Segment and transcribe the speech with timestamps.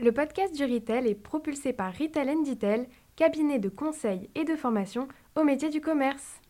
[0.00, 5.08] Le podcast du Retail est propulsé par Retail Detail, cabinet de conseil et de formation
[5.34, 6.40] au métier du commerce.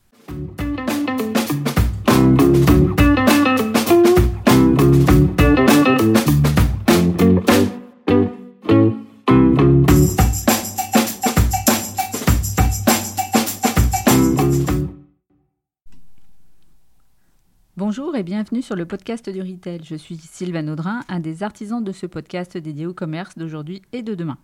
[18.19, 19.79] Et bienvenue sur le podcast du Retail.
[19.85, 24.03] Je suis Sylvain Audrin, un des artisans de ce podcast dédié au commerce d'aujourd'hui et
[24.03, 24.39] de demain.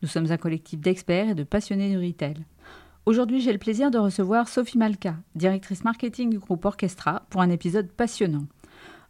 [0.00, 2.36] Nous sommes un collectif d'experts et de passionnés du retail.
[3.04, 7.50] Aujourd'hui, j'ai le plaisir de recevoir Sophie Malka, directrice marketing du groupe Orchestra, pour un
[7.50, 8.44] épisode passionnant.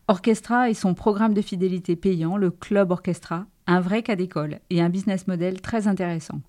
[0.09, 4.81] Orchestra et son programme de fidélité payant, le Club Orchestra, un vrai cas d'école et
[4.81, 6.41] un business model très intéressant.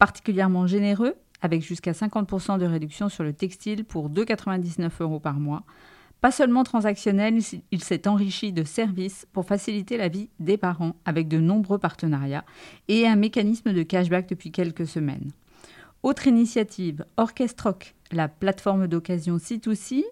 [0.00, 5.62] Particulièrement généreux, avec jusqu'à 50% de réduction sur le textile pour 2,99 euros par mois,
[6.22, 7.40] pas seulement transactionnel,
[7.72, 12.44] il s'est enrichi de services pour faciliter la vie des parents avec de nombreux partenariats
[12.86, 15.32] et un mécanisme de cashback depuis quelques semaines.
[16.04, 20.04] Autre initiative, Orchestroc, la plateforme d'occasion C2C,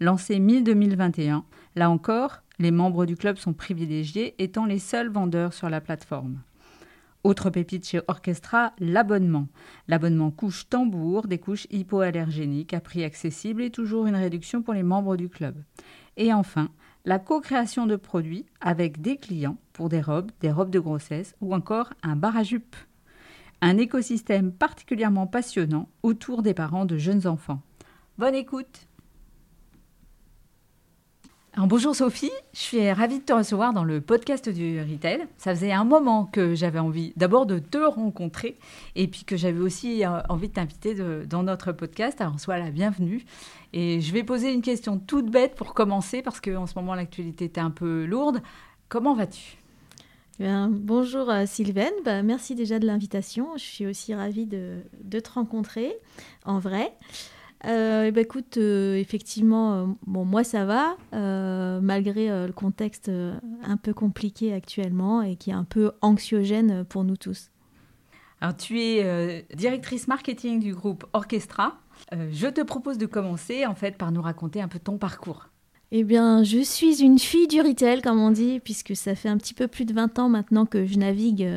[0.00, 1.42] lancée mi-2021.
[1.76, 6.40] Là encore, les membres du club sont privilégiés, étant les seuls vendeurs sur la plateforme.
[7.28, 9.48] Autre pépite chez Orchestra, l'abonnement.
[9.86, 14.82] L'abonnement couche tambour, des couches hypoallergéniques à prix accessible et toujours une réduction pour les
[14.82, 15.62] membres du club.
[16.16, 16.70] Et enfin,
[17.04, 21.54] la co-création de produits avec des clients pour des robes, des robes de grossesse ou
[21.54, 22.76] encore un bar à jupe.
[23.60, 27.60] Un écosystème particulièrement passionnant autour des parents de jeunes enfants.
[28.16, 28.87] Bonne écoute
[31.66, 35.26] bonjour Sophie, je suis ravie de te recevoir dans le podcast du Retail.
[35.38, 38.56] Ça faisait un moment que j'avais envie d'abord de te rencontrer
[38.94, 40.94] et puis que j'avais aussi euh, envie de t'inviter
[41.26, 42.20] dans notre podcast.
[42.20, 43.24] Alors sois la bienvenue.
[43.72, 47.46] Et je vais poser une question toute bête pour commencer parce qu'en ce moment l'actualité
[47.46, 48.40] était un peu lourde.
[48.88, 49.56] Comment vas-tu?
[50.40, 53.56] Eh bonjour euh, Sylvaine, bah, merci déjà de l'invitation.
[53.56, 55.96] Je suis aussi ravie de te rencontrer
[56.44, 56.92] en vrai.
[57.66, 60.96] Euh, eh ben, écoute, euh, effectivement, euh, bon, moi ça va,
[61.80, 67.16] malgré le contexte un peu compliqué actuellement et qui est un peu anxiogène pour nous
[67.16, 67.50] tous.
[68.40, 71.78] Alors, tu es directrice marketing du groupe Orchestra.
[72.12, 75.48] je te propose de commencer en fait par nous raconter un peu ton parcours.
[75.90, 79.38] Eh bien, je suis une fille du retail, comme on dit, puisque ça fait un
[79.38, 81.48] petit peu plus de 20 ans maintenant que je navigue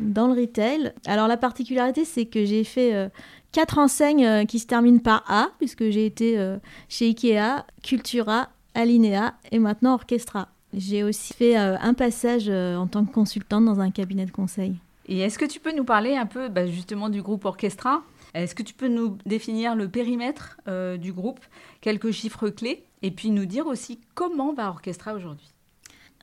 [0.00, 0.94] dans le retail.
[1.06, 3.10] Alors, la particularité, c'est que j'ai fait
[3.52, 8.48] quatre enseignes euh, qui se terminent par A, puisque j'ai été euh, chez Ikea, Cultura,
[8.74, 10.48] Alinea et maintenant Orchestra.
[10.72, 14.76] J'ai aussi fait euh, un passage en tant que consultante dans un cabinet de conseil.
[15.06, 18.02] Et est-ce que tu peux nous parler un peu bah, justement du groupe Orchestra?
[18.34, 20.60] Est-ce que tu peux nous définir le périmètre
[21.00, 21.40] du groupe,
[21.80, 25.48] quelques chiffres clés, et puis nous dire aussi comment va Orchestra aujourd'hui?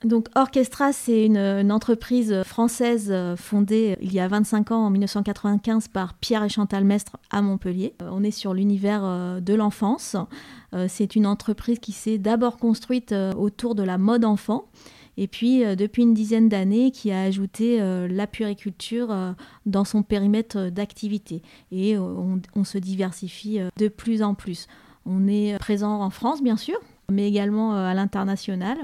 [0.03, 4.89] Donc Orchestra, c'est une, entreprise française euh, fondée euh, il y a 25 ans, en
[4.91, 7.95] 1995, par Pierre et Chantal Mestre à Montpellier.
[8.03, 10.15] Euh, on est sur l'univers de l'enfance.
[10.87, 14.65] C'est une entreprise qui s'est d'abord construite autour de la mode enfant.
[15.15, 19.15] Et puis, depuis une dizaine d'années, qui a ajouté la puriculture
[19.65, 21.41] dans son périmètre d'activité.
[21.71, 24.67] Et on se diversifie de plus en plus.
[25.05, 26.79] On est présent en France, bien sûr,
[27.11, 28.77] mais également euh, à l'international.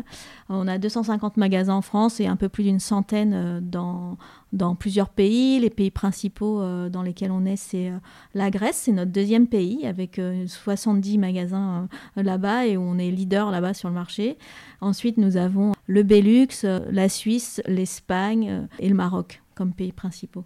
[0.47, 5.09] On a 250 magasins en France et un peu plus d'une centaine euh, dans, plusieurs
[5.09, 5.59] pays.
[5.59, 7.91] Les pays principaux euh, dans lesquels on est, c'est
[8.33, 13.73] la Grèce, c'est notre deuxième pays avec 70 magasins là-bas et on est leader là-bas
[13.73, 14.37] sur le marché.
[14.79, 20.45] Ensuite, nous avons le Belux, la Suisse, l'Espagne et le Maroc comme pays principaux.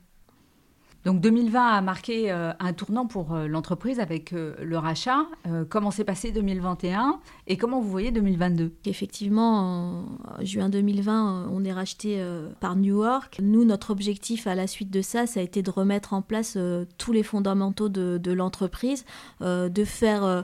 [1.05, 5.25] Donc 2020 a marqué euh, un tournant pour euh, l'entreprise avec euh, le rachat.
[5.69, 11.71] comment s'est passé 2021 et comment vous voyez 2022 Effectivement, en juin 2020, on est
[11.71, 12.21] racheté
[12.59, 13.39] par New York.
[13.41, 16.57] Nous, notre objectif à la suite de ça, ça a été de remettre en place
[16.97, 19.05] tous les fondamentaux de, de l'entreprise,
[19.41, 20.43] de faire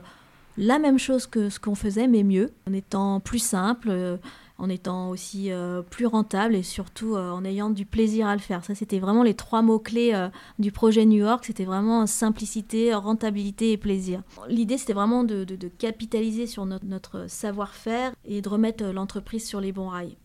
[0.56, 4.18] la même chose que ce qu'on faisait, mais mieux, en étant plus simple
[4.58, 8.40] en étant aussi euh, plus rentable et surtout euh, en ayant du plaisir à le
[8.40, 8.64] faire.
[8.64, 10.28] Ça, c'était vraiment les trois mots-clés euh,
[10.58, 11.44] du projet New York.
[11.44, 14.22] C'était vraiment simplicité, rentabilité et plaisir.
[14.48, 15.44] L'idée, c'était vraiment de,
[15.78, 20.16] capitaliser sur notre, savoir-faire et de remettre l'entreprise sur les bons rails.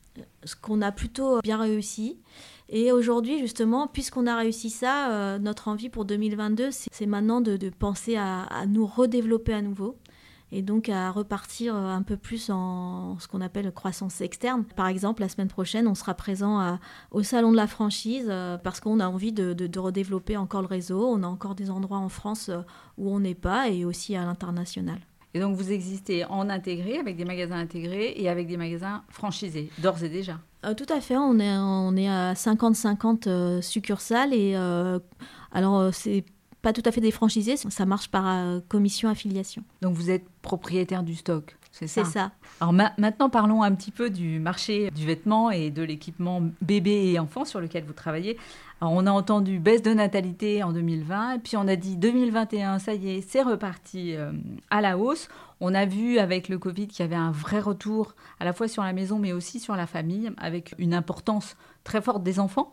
[0.43, 2.17] Ce qu'on a plutôt bien réussi.
[2.67, 8.15] Et aujourd'hui, justement, puisqu'on a réussi ça, notre envie pour 2022, c'est maintenant de, penser
[8.15, 9.97] à nous redévelopper à nouveau
[10.51, 14.63] et donc à repartir euh, un peu plus en ce qu'on appelle croissance externe.
[14.75, 16.77] Par exemple, la semaine prochaine, on sera présent
[17.11, 20.67] au Salon de la franchise euh, parce qu'on a envie de, de, redévelopper encore le
[20.67, 21.05] réseau.
[21.07, 22.61] On a encore des endroits en France euh,
[22.97, 24.99] où on n'est pas et aussi à l'international.
[25.33, 29.69] Et donc vous existez en intégré, avec des magasins intégrés et avec des magasins franchisés,
[29.77, 30.39] d'ores et déjà.
[30.65, 34.99] Euh, tout à fait, on est, on est à 50-50 euh, succursales et euh,
[35.51, 36.25] alors c'est
[36.61, 39.63] pas tout à fait des franchisés, ça marche par commission affiliation.
[39.81, 42.03] Donc vous êtes propriétaire du stock c'est ça?
[42.03, 42.31] ça.
[42.59, 47.19] Alors maintenant, parlons un petit peu du marché du vêtement et de l'équipement bébé et
[47.19, 48.37] enfant sur lequel vous travaillez.
[48.81, 52.79] Alors, on a entendu baisse de natalité en 2020, et puis on a dit 2021,
[52.79, 54.15] ça y est, c'est reparti
[54.69, 55.27] à la hausse.
[55.61, 58.67] On a vu avec le Covid qu'il y avait un vrai retour à la fois
[58.67, 62.71] sur la maison mais aussi sur la famille, avec une importance très forte des enfants.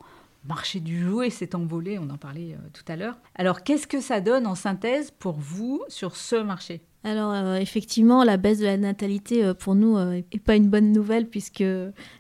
[0.49, 3.17] Marché du jouet s'est envolé, on en parlait euh, tout à l'heure.
[3.35, 6.83] Alors qu'est-ce que ça donne en synthèse pour vous sur ce marché?
[7.03, 10.93] Alors euh, effectivement, la baisse de la natalité euh, pour nous n'est pas une bonne
[10.93, 11.65] nouvelle puisque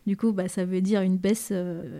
[0.06, 1.52] du coup, bah, ça veut dire une baisse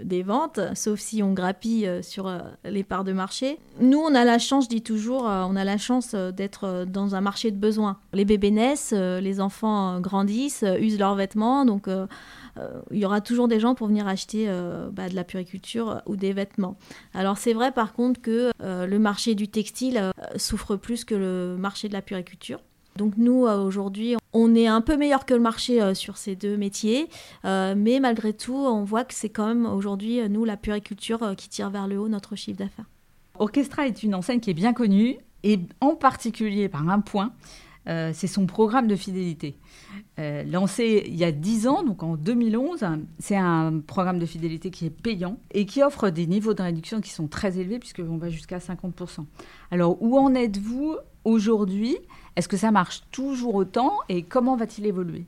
[0.05, 2.32] des ventes, sauf si on grappille sur
[2.64, 3.58] les parts de marché.
[3.81, 7.20] Nous, on a la chance, je dis toujours, on a la chance d'être dans un
[7.20, 7.99] marché de besoins.
[8.12, 11.88] Les bébés naissent, les enfants grandissent, usent leurs vêtements, donc
[12.91, 14.47] il y aura toujours des gens pour venir acheter
[14.93, 16.76] bah, de la puriculture ou des vêtements.
[17.14, 21.88] Alors c'est vrai par contre que le marché du textile souffre plus que le marché
[21.88, 22.61] de la puriculture.
[22.97, 26.35] Donc nous, euh, aujourd'hui, on est un peu meilleur que le marché euh, sur ces
[26.35, 27.08] deux métiers,
[27.44, 31.49] euh, mais malgré tout, on voit que c'est quand même aujourd'hui, nous, la puriculture qui
[31.49, 32.87] tire vers le haut notre chiffre d'affaires.
[33.38, 37.32] Orchestra est une enseigne qui est bien connue, et en particulier par un point,
[37.86, 39.58] c'est son programme de fidélité.
[40.18, 42.84] lancé il y a 10 ans, donc en 2011,
[43.18, 47.00] c'est un programme de fidélité qui est payant et qui offre des niveaux de réduction
[47.00, 49.24] qui sont très élevés puisqu'on va jusqu'à 50%.
[49.70, 51.96] Alors où en êtes-vous aujourd'hui?
[52.36, 55.26] Est-ce que ça marche toujours autant et comment va-t-il évoluer?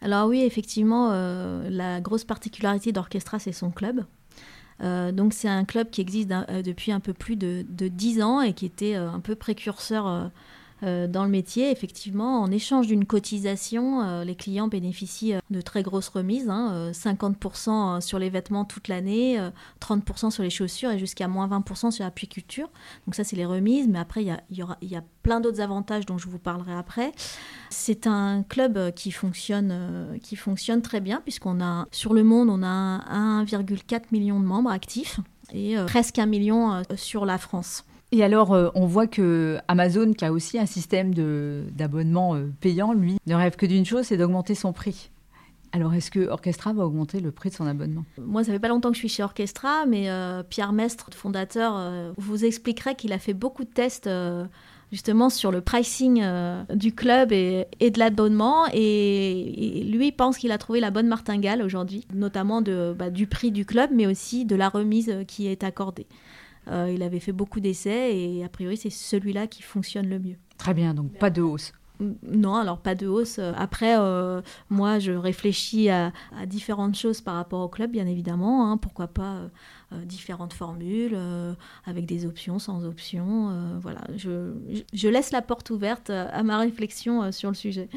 [0.00, 4.04] Alors oui, effectivement, euh, la grosse particularité d'Orchestra, c'est son club.
[4.82, 8.22] Euh, donc c'est un club qui existe euh, depuis un peu plus de, de 10
[8.22, 10.28] ans et qui était un peu précurseur euh,
[10.82, 15.82] dans le métier, effectivement, en échange d'une cotisation, euh, les clients bénéficient euh, de très
[15.82, 19.38] grosses remises, 50% hein, sur les vêtements toute l'année,
[19.80, 22.70] 30% sur les chaussures et jusqu'à moins 20% sur la puiculture.
[23.06, 26.26] Donc ça, c'est les remises, mais après, il y a, plein d'autres avantages dont je
[26.28, 27.12] vous parlerai après.
[27.70, 29.72] C'est un club qui fonctionne,
[30.82, 35.20] très bien, puisqu'on a, sur le monde, on a 1,4 million de membres actifs
[35.52, 37.84] et presque un million sur la France.
[38.10, 41.12] Et alors, euh, on voit que Amazon, qui a aussi un système
[41.70, 45.10] d'abonnement euh, payant, lui, ne rêve que d'une chose, c'est d'augmenter son prix.
[45.72, 48.04] Alors, est-ce que Orchestra va augmenter le prix de son abonnement?
[48.16, 52.14] Moi, ça fait pas longtemps que je suis chez Orchestra, mais euh, Pierre Mestre, fondateur,
[52.16, 54.08] vous expliquerait qu'il a fait beaucoup de tests
[54.90, 56.24] justement sur le pricing
[56.74, 58.64] du club et, de l'abonnement.
[58.72, 63.66] Et, lui pense qu'il a trouvé la bonne martingale aujourd'hui, notamment bah, du prix du
[63.66, 66.06] club, mais aussi de la remise qui est accordée.
[66.68, 70.36] Euh, il avait fait beaucoup d'essais et a priori c'est celui-là qui fonctionne le mieux.
[70.56, 71.72] Très bien, donc pas de hausse.
[72.22, 73.40] Non, alors pas de hausse.
[73.56, 74.40] Après, euh,
[74.70, 76.12] moi, je réfléchis à,
[76.46, 78.70] différentes choses par rapport au club, bien évidemment.
[78.70, 78.76] Hein.
[78.76, 79.48] pourquoi pas
[79.92, 81.18] euh, différentes formules,
[81.86, 83.78] avec des options, sans options.
[83.80, 84.52] voilà, je,
[84.92, 87.88] je, laisse la porte ouverte à ma réflexion sur le sujet.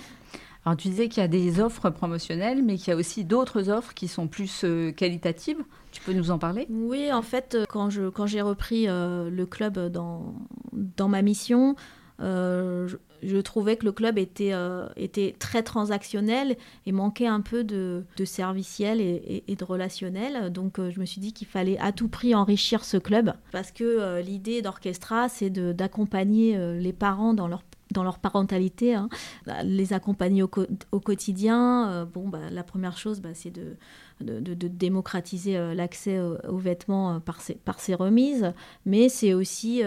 [0.65, 3.69] Alors tu disais qu'il y a des offres promotionnelles, mais qu'il y a aussi d'autres
[3.69, 5.57] offres qui sont plus euh, qualitatives.
[5.91, 6.67] Tu peux nous en parler?
[6.69, 10.35] Oui, en fait, euh, quand, j'ai repris euh, le club dans,
[10.71, 11.75] dans ma mission,
[12.19, 14.53] je, trouvais que le club était,
[14.95, 16.55] était très transactionnel
[16.85, 20.51] et manquait un peu de, de serviciel et, de relationnel.
[20.53, 24.21] Donc je me suis dit qu'il fallait à tout prix enrichir ce club parce que
[24.21, 29.09] l'idée d'Orchestra, c'est d'accompagner les parents dans leur dans leur parentalité, hein.
[29.45, 31.89] bah, les accompagner au, quotidien.
[31.89, 33.77] Euh, bon, bah, la première chose, bah, c'est de,
[34.19, 38.53] démocratiser euh, l'accès aux, vêtements euh, par, ces, par ces remises,
[38.85, 39.83] mais c'est aussi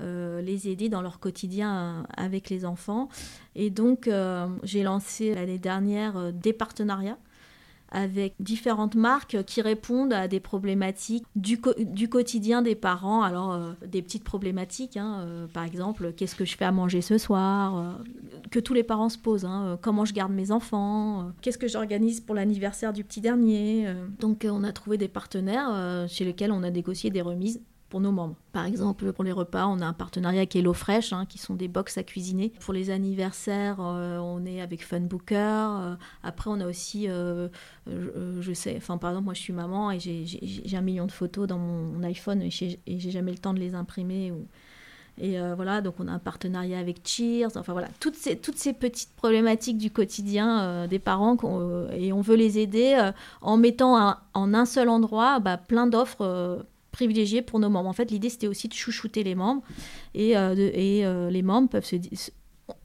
[0.00, 3.08] les aider dans leur quotidien avec les enfants.
[3.54, 4.08] Et donc,
[4.62, 7.18] j'ai lancé l'année dernière des partenariats
[7.90, 11.60] avec différentes marques qui répondent à des problématiques du,
[12.08, 13.22] quotidien des parents.
[13.22, 17.00] Alors, euh, des petites problématiques, hein, euh, par exemple, qu'est-ce que je fais à manger
[17.00, 17.92] ce soir euh,
[18.50, 19.44] Que tous les parents se posent.
[19.44, 23.88] Hein, comment je garde mes enfants Qu'est-ce que j'organise pour l'anniversaire du petit dernier
[24.20, 28.12] Donc, on a trouvé des partenaires chez lesquels on a négocié des remises pour nos
[28.12, 28.36] membres.
[28.52, 31.68] Par exemple, pour les repas, on a un partenariat avec HelloFresh, hein, qui sont des
[31.68, 32.52] box à cuisiner.
[32.60, 35.34] Pour les anniversaires, euh, on est avec Funbooker.
[35.36, 37.48] Euh, après, on a aussi, euh,
[37.86, 41.48] je, sais, enfin, par exemple, moi, je suis maman et j'ai un million de photos
[41.48, 44.32] dans mon, iPhone et j'ai jamais le temps de les imprimer.
[44.32, 44.46] Ou...
[45.18, 47.56] Et voilà, donc on a un partenariat avec Cheers.
[47.56, 48.36] Enfin voilà, toutes ces,
[48.72, 51.36] petites problématiques du quotidien des parents
[51.92, 53.10] et on veut les aider
[53.42, 56.64] en mettant en un seul endroit bah, plein d'offres
[57.00, 57.88] privilégié pour nos membres.
[57.88, 59.62] En fait, l'idée, c'était aussi de chouchouter les membres.
[60.12, 61.96] Et, euh, euh, les membres peuvent se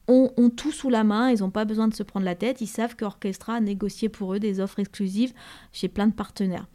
[0.07, 2.67] ont, tout sous la main, ils n'ont pas besoin de se prendre la tête, ils
[2.67, 5.33] savent qu'Orchestra a négocié pour eux des offres exclusives
[5.71, 6.67] chez plein de partenaires.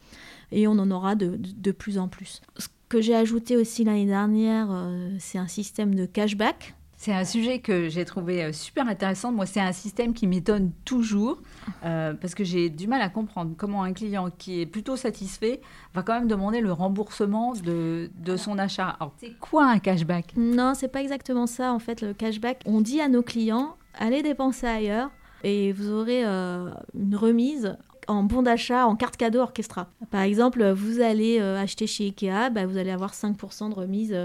[0.51, 2.41] Et on en aura de, de, plus en plus.
[2.57, 6.75] Ce que j'ai ajouté aussi l'année dernière, euh, c'est un système de cashback.
[7.03, 9.31] C'est un sujet que j'ai trouvé euh, super intéressant.
[9.31, 11.41] Moi, c'est un système qui m'étonne toujours
[11.83, 15.61] euh, parce que j'ai du mal à comprendre comment un client qui est plutôt satisfait
[15.95, 18.97] va quand même demander le remboursement de, de son achat.
[18.99, 20.33] Alors, c'est quoi un cashback?
[20.37, 21.73] Non, c'est pas exactement ça.
[21.73, 25.09] En fait, le cashback, on dit à nos clients allez dépenser ailleurs
[25.43, 27.77] et vous aurez euh, une remise
[28.07, 29.87] en bon d'achat en carte cadeau orchestra.
[30.11, 34.15] Par exemple, vous allez acheter chez Ikea, bah, vous allez avoir 5% de remise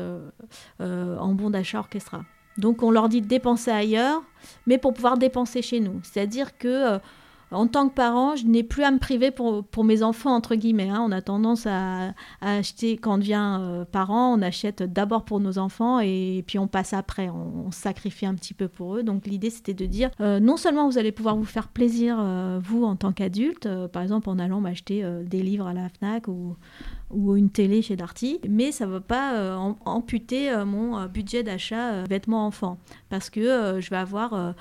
[0.79, 2.21] en bon d'achat orchestra.
[2.59, 4.23] Donc on leur dit de dépenser ailleurs,
[4.67, 6.01] mais pour pouvoir dépenser chez nous.
[6.03, 6.99] C'est-à-dire que euh,
[7.53, 10.55] en tant que parent, je n'ai plus à me priver pour, pour mes enfants, entre
[10.57, 10.89] guillemets.
[10.89, 11.05] Hein.
[11.07, 15.59] On a tendance à, acheter, quand on devient euh, parent, on achète d'abord pour nos
[15.59, 17.29] enfants et, puis on passe après.
[17.29, 19.03] On, sacrifie un petit peu pour eux.
[19.03, 22.17] Donc l'idée, c'était de dire, euh, non seulement vous allez pouvoir vous faire plaisir,
[22.63, 26.57] vous, en tant qu'adulte, par exemple en allant m'acheter des livres à la FNAC ou,
[27.11, 31.07] ou une télé chez Darty, mais ça ne va pas euh, amputer euh, mon euh,
[31.07, 34.55] budget d'achat vêtements enfants, parce que je vais avoir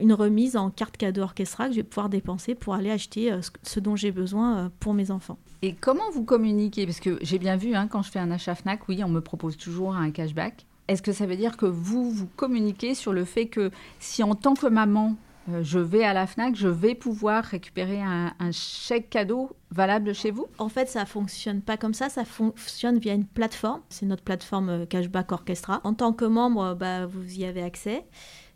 [0.00, 3.80] une remise en carte cadeau orchestra que je vais pouvoir dépenser pour aller acheter ce
[3.80, 5.38] dont j'ai besoin pour mes enfants.
[5.62, 6.84] Et comment vous communiquez?
[6.84, 9.20] Parce que j'ai bien vu, hein, quand je fais un achat FNAC, oui, on me
[9.20, 10.66] propose toujours un cashback.
[10.88, 14.34] Est-ce que ça veut dire que vous, vous communiquez sur le fait que si en
[14.34, 15.16] tant que maman,
[15.48, 20.30] euh, je vais à la FNAC, je vais pouvoir récupérer un, chèque cadeau valable chez
[20.30, 20.46] vous?
[20.58, 23.80] En fait, ça fonctionne pas comme ça, ça fonctionne via une plateforme.
[23.88, 25.80] C'est notre plateforme euh, Cashback Orchestra.
[25.84, 28.04] En tant que membre, bah, vous y avez accès.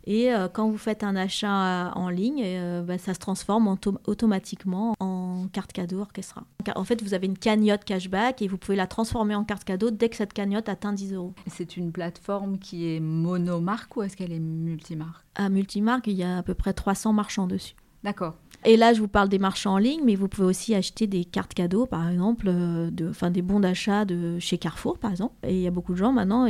[0.09, 3.77] Et euh, quand vous faites un achat euh, en ligne, euh, bah, ça se transforme
[4.07, 6.43] automatiquement en carte cadeau Orchestra.
[6.75, 9.91] En fait, vous avez une cagnotte cashback et vous pouvez la transformer en carte cadeau
[9.91, 11.35] dès que cette cagnotte atteint 10 euros.
[11.45, 15.23] C'est une plateforme qui est monomarque ou est-ce qu'elle est multimarque?
[15.35, 17.75] À multimarque, il y a à peu près 300 marchands dessus.
[18.03, 18.35] D'accord.
[18.65, 21.23] Et là, je vous parle des marchands en ligne, mais vous pouvez aussi acheter des
[21.23, 25.33] cartes cadeaux, par exemple, euh, de, enfin, des bons d'achat de chez Carrefour, par exemple.
[25.43, 26.45] Et il y a beaucoup de gens maintenant,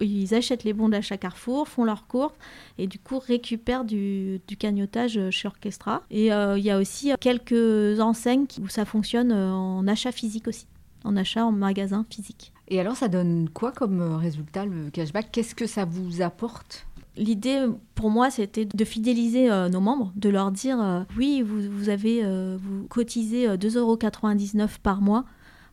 [0.00, 2.34] ils achètent les bons d'achat Carrefour, font leur course
[2.76, 6.02] et du coup récupèrent du, du cagnotage chez Orchestra.
[6.10, 10.66] Et euh, il y a aussi quelques enseignes où ça fonctionne en achat physique aussi,
[11.02, 12.52] en achat en magasin physique.
[12.68, 15.30] Et alors, ça donne quoi comme résultat le cashback?
[15.32, 16.86] Qu'est-ce que ça vous apporte?
[17.16, 21.60] L'idée pour moi, c'était de fidéliser euh, nos membres, de leur dire euh, oui, vous,
[21.70, 25.24] vous avez euh, vous cotisez 2,99 euros par mois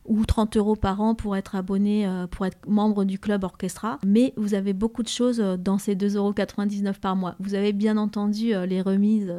[0.04, 3.98] ou 30 euros par an pour être abonné, pour être membre du club orchestra.
[4.04, 7.36] Mais vous avez beaucoup de choses dans ces 2,99 euros par mois.
[7.38, 9.32] Vous avez bien entendu les remises.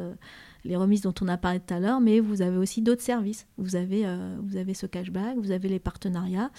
[0.64, 3.46] les remises dont on a parlé tout à l'heure, mais vous avez aussi d'autres services.
[3.58, 4.06] Vous avez,
[4.42, 6.50] vous avez ce cashback, vous avez les partenariats,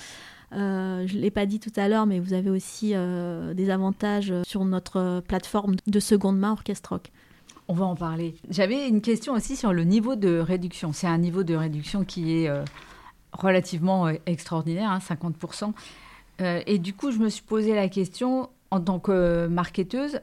[0.53, 3.69] euh, je ne l'ai pas dit tout à l'heure, mais vous avez aussi euh, des
[3.69, 7.11] avantages sur notre plateforme de seconde main Orchestre Rock.
[7.67, 8.35] On va en parler.
[8.49, 10.93] J'avais une question aussi sur le niveau de réduction.
[10.93, 12.63] C'est un niveau de réduction qui est euh,
[13.31, 15.73] relativement extraordinaire, 50%.
[16.39, 20.19] Hein, et du coup, je me suis posé la question, en tant que marketeuse,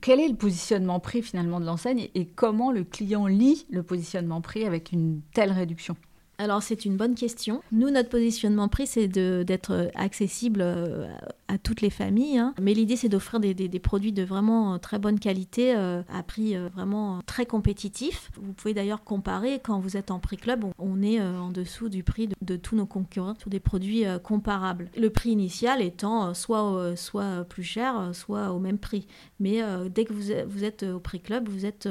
[0.00, 4.40] quel est le positionnement prix finalement de l'enseigne et comment le client lit le positionnement
[4.40, 5.96] prix avec une telle réduction?
[6.38, 7.62] Alors c'est une bonne question.
[7.72, 11.06] Nous, notre positionnement prix, c'est d'être accessible euh,
[11.48, 12.38] à toutes les familles.
[12.38, 12.54] Hein.
[12.60, 16.56] Mais l'idée, c'est d'offrir des, produits de vraiment euh, très bonne qualité euh, à prix
[16.74, 18.30] vraiment très compétitif.
[18.36, 22.02] Vous pouvez d'ailleurs comparer quand vous êtes en prix club, on, est en dessous du
[22.02, 24.90] prix de, tous nos concurrents sur des produits comparables.
[24.96, 29.06] Le prix initial étant soit, soit plus cher, soit au même prix.
[29.40, 29.60] Mais
[29.90, 31.88] dès que vous, vous êtes au prix club, vous êtes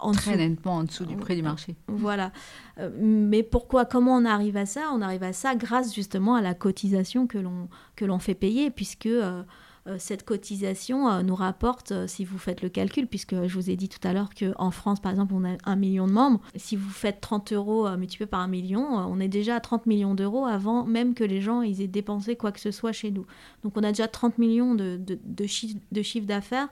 [0.00, 1.76] en Très nettement en dessous du prix du marché.
[1.88, 2.32] Voilà.
[2.78, 4.90] Euh, mais pourquoi Comment on arrive à ça?
[4.92, 8.70] On arrive à ça grâce justement à la cotisation que l'on que l'on fait payer,
[8.70, 9.42] puisque euh,
[9.86, 13.88] euh, cette cotisation nous rapporte, si vous faites le calcul, puisque je vous ai dit
[13.88, 16.40] tout à l'heure qu'en France, par exemple, on a un million de membres.
[16.56, 20.14] Si vous faites 30 euros multiplié par un million, on est déjà à 30 millions
[20.14, 23.26] d'euros avant même que les gens ils aient dépensé quoi que ce soit chez nous.
[23.64, 26.68] Donc on a déjà 30 millions de, de, de, chiffre d'affaires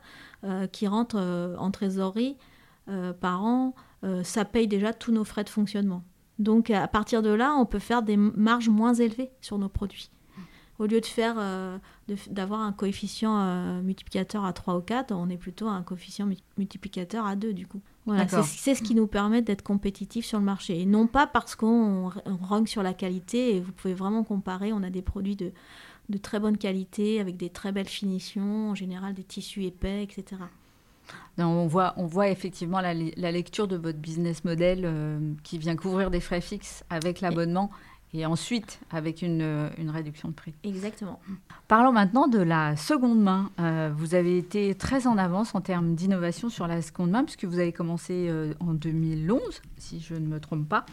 [0.72, 2.36] qui rentrent en trésorerie
[3.20, 3.74] par an,
[4.04, 6.04] euh, ça paye déjà tous nos frais de fonctionnement.
[6.38, 10.10] Donc à partir de là, on peut faire des marges moins élevées sur nos produits.
[10.78, 11.78] Au lieu de faire euh,
[12.28, 16.28] d'avoir un coefficient multiplicateur à 3 ou 4, on est plutôt à un coefficient
[16.58, 17.80] multiplicateur à 2 du coup.
[18.04, 20.78] Voilà, c'est ce qui nous permet d'être compétitifs sur le marché.
[20.78, 24.82] Et non pas parce qu'on rogne sur la qualité, et vous pouvez vraiment comparer, on
[24.82, 25.50] a des produits de,
[26.10, 30.36] de très bonne qualité, avec des très belles finitions, en général des tissus épais, etc
[31.38, 36.10] on, voit, on voit effectivement la, lecture de votre business model euh, qui vient couvrir
[36.10, 37.70] des frais fixes avec l'abonnement
[38.14, 40.54] et ensuite avec une, euh, une réduction de prix.
[40.64, 41.20] Exactement.
[41.68, 43.50] Parlons maintenant de la seconde main.
[43.60, 47.44] Euh, vous avez été très en avance en termes d'innovation sur la seconde main, puisque
[47.44, 49.40] vous avez commencé euh, en 2011,
[49.76, 50.86] si je ne me trompe pas,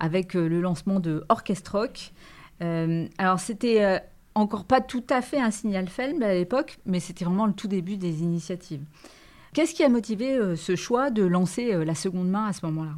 [0.00, 2.12] avec le lancement de Orchestrock.
[2.60, 4.02] alors, c'était
[4.34, 7.68] encore pas tout à fait un signal faible à l'époque, mais c'était vraiment le tout
[7.68, 8.82] début des initiatives.
[9.54, 12.96] Qu'est-ce qui a motivé ce choix de lancer la seconde main à ce moment-là?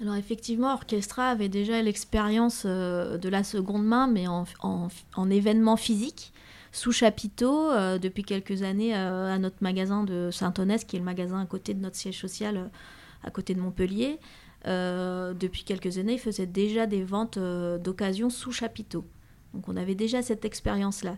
[0.00, 6.32] Alors effectivement, Orchestra avait déjà l'expérience euh, de la seconde main, mais en, événement physique,
[6.70, 11.04] sous chapiteau, euh, depuis quelques années euh, à notre magasin de Saint-Onès, qui est le
[11.04, 12.70] magasin à côté de notre siège social,
[13.24, 14.20] à côté de Montpellier.
[14.64, 17.38] depuis quelques années, ils faisaient déjà des ventes
[17.82, 19.04] d'occasion sous chapiteau.
[19.54, 21.16] Donc on avait déjà cette expérience-là.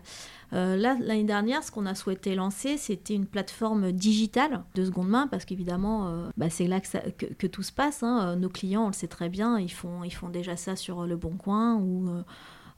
[0.53, 5.09] Euh, là, l'année dernière, ce qu'on a souhaité lancer, c'était une plateforme digitale de seconde
[5.09, 8.03] main, parce qu'évidemment, euh, bah, c'est là que, tout se passe.
[8.03, 8.35] Hein.
[8.37, 11.75] Nos clients, on le sait très bien, ils font, déjà ça sur Le Bon Coin
[11.75, 12.23] ou, euh,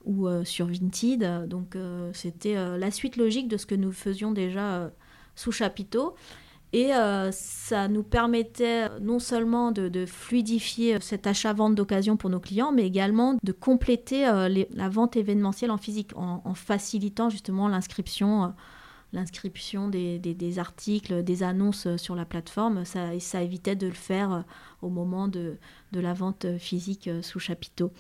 [0.06, 1.48] ou sur Vinted.
[1.48, 1.78] Donc
[2.14, 4.92] c'était la suite logique de ce que nous faisions déjà
[5.36, 6.16] sous chapiteau.
[6.74, 12.72] Et euh, ça nous permettait non seulement de, fluidifier cet achat-vente d'occasion pour nos clients,
[12.72, 18.46] mais également de compléter euh, la vente événementielle en physique, en, facilitant justement l'inscription.
[18.46, 18.48] Euh,
[19.14, 24.44] des, articles, des annonces sur la plateforme, ça, ça évitait de le faire
[24.82, 25.60] au moment de
[25.92, 27.92] la vente physique sous chapiteau.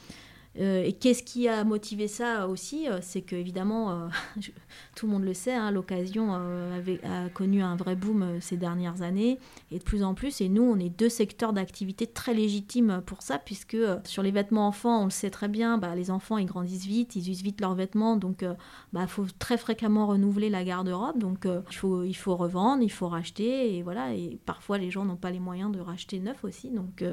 [0.59, 4.07] Euh, et qu'est-ce qui a motivé ça aussi euh, C'est que évidemment, euh,
[4.95, 9.39] tout le monde le sait, hein, l'occasion a connu un vrai boom ces dernières années
[9.71, 10.41] et de plus en plus.
[10.41, 14.67] Et nous, on est deux secteurs d'activité très légitimes pour ça, puisque sur les vêtements
[14.67, 17.61] enfants, on le sait très bien, bah, les enfants ils grandissent vite, ils usent vite
[17.61, 18.55] leurs vêtements, donc il
[18.93, 21.17] bah, faut très fréquemment renouveler la garde-robe.
[21.17, 24.13] Donc il faut il faut revendre, il faut racheter et voilà.
[24.13, 27.03] Et parfois les gens n'ont pas les moyens de racheter neuf aussi, donc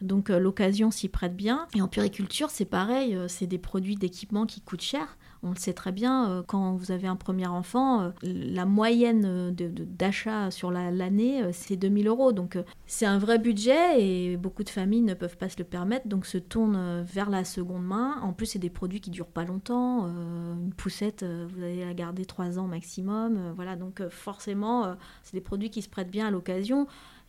[0.00, 1.66] donc euh, l'occasion s'y prête bien.
[1.74, 5.18] Et en puriculture, c'est pareil, euh, c'est des produits d'équipement qui coûtent cher.
[5.42, 10.50] On le sait très bien, euh, quand vous avez un premier enfant, la moyenne d'achat
[10.50, 12.32] sur l'année, c'est 2000 euros.
[12.32, 16.08] Donc c'est un vrai budget et beaucoup de familles ne peuvent pas se le permettre,
[16.08, 18.18] donc se tournent vers la seconde main.
[18.22, 20.06] En plus, c'est des produits qui durent pas longtemps.
[20.06, 23.52] une poussette, vous allez la garder 3 ans maximum.
[23.54, 26.88] voilà, donc forcément, c'est des produits qui se prêtent bien à l'occasion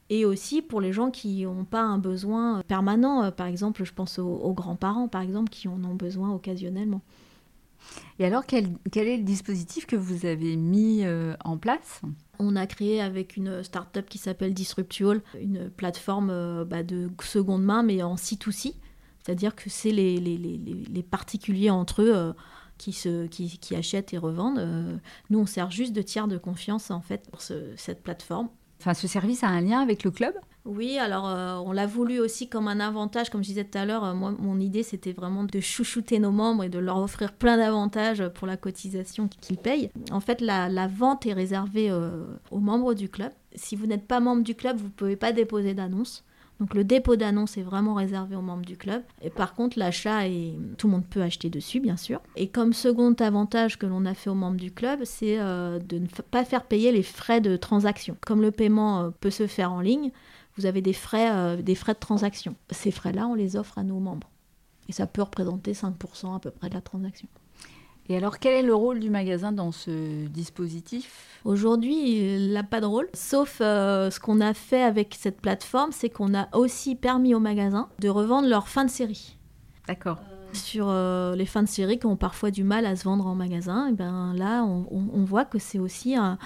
[0.09, 3.23] et aussi pour les gens qui n'ont pas un besoin permanent.
[3.23, 7.01] Euh, par exemple, je pense aux, grands-parents, par exemple, qui en ont besoin occasionnellement.
[8.17, 12.01] Et alors, quel, quel est le dispositif que vous avez mis euh, en place?
[12.39, 17.63] On a créé avec une start-up qui s'appelle Disruptual une plateforme euh, bah, de seconde
[17.63, 18.73] main, mais en C2C.
[19.23, 22.33] C'est-à-dire que c'est les, les, les, les, particuliers entre eux
[22.77, 24.99] qui, se, qui, qui, achètent et revendent.
[25.29, 28.49] nous, on sert juste de tiers de confiance en fait pour ce, cette plateforme.
[28.79, 30.33] Enfin, ce service a un lien avec le club?
[30.65, 33.85] Oui, alors euh, on l'a voulu aussi comme un avantage, comme je disais tout à
[33.85, 37.57] l'heure, euh, mon idée c'était vraiment de chouchouter nos membres et de leur offrir plein
[37.57, 39.89] d'avantages pour la cotisation qu'ils payent.
[40.11, 43.31] En fait, la, vente est réservée euh, aux membres du club.
[43.55, 46.23] Si vous n'êtes pas membre du club, vous ne pouvez pas déposer d'annonce.
[46.59, 49.01] Donc le dépôt d'annonce est vraiment réservé aux membres du club.
[49.21, 50.53] Et par contre, l'achat, est...
[50.77, 52.19] tout le monde peut acheter dessus, bien sûr.
[52.35, 55.99] Et comme second avantage que l'on a fait aux membres du club, c'est euh, de
[55.99, 58.17] ne pas faire payer les frais de transaction.
[58.21, 60.11] Comme le paiement euh, peut se faire en ligne,
[60.57, 62.55] vous avez des frais, euh, des frais de transaction.
[62.71, 64.29] Ces frais-là, on les offre à nos membres.
[64.89, 67.29] Et ça peut représenter 5% à peu près de la transaction.
[68.09, 71.39] Et alors, quel est le rôle du magasin dans ce dispositif?
[71.45, 75.91] Aujourd'hui, il n'a pas de rôle, sauf euh, ce qu'on a fait avec cette plateforme,
[75.91, 79.37] c'est qu'on a aussi permis au magasin de revendre leurs fins de série.
[79.87, 80.19] D'accord.
[80.53, 83.35] sur euh, les fins de série qui ont parfois du mal à se vendre en
[83.35, 86.37] magasin, et ben là, on, voit que c'est aussi un,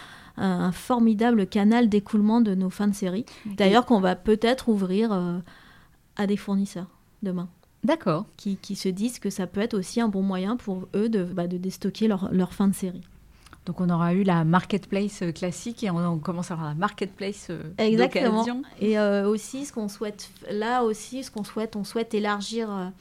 [0.74, 3.26] formidable canal d'écoulement de nos fins de série.
[3.46, 5.40] D'ailleurs, qu'on va peut-être ouvrir euh,
[6.18, 6.90] à des fournisseurs
[7.22, 7.48] demain.
[7.84, 8.26] D'accord.
[8.38, 11.48] Qui, se disent que ça peut être aussi un bon moyen pour eux de, bah,
[11.48, 13.02] de déstocker leur, leur, fin de série.
[13.66, 17.48] Donc on aura eu la marketplace euh, classique et on, commence à avoir la marketplace
[17.50, 18.46] euh, Exactement.
[18.80, 22.92] Et euh, aussi ce qu'on souhaite là aussi ce qu'on souhaite on souhaite élargir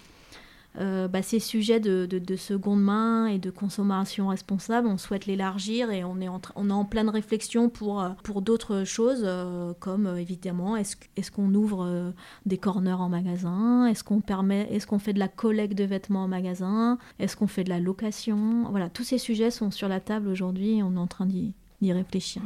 [0.79, 6.03] euh, bah, ces sujets de, seconde main et de consommation responsable, on souhaite l'élargir et
[6.05, 11.53] on est, en, pleine réflexion pour, euh, d'autres choses, euh, comme évidemment, est-ce, est-ce qu'on
[11.55, 12.13] ouvre
[12.47, 13.87] des corners en magasin?
[13.87, 16.99] Est-ce qu'on permet, est-ce qu'on fait de la collecte de vêtements en magasin?
[17.19, 18.65] Est-ce qu'on fait de la location?
[18.71, 21.55] Voilà, tous ces sujets sont sur la table aujourd'hui et on est en train d'y
[21.93, 22.43] réfléchir.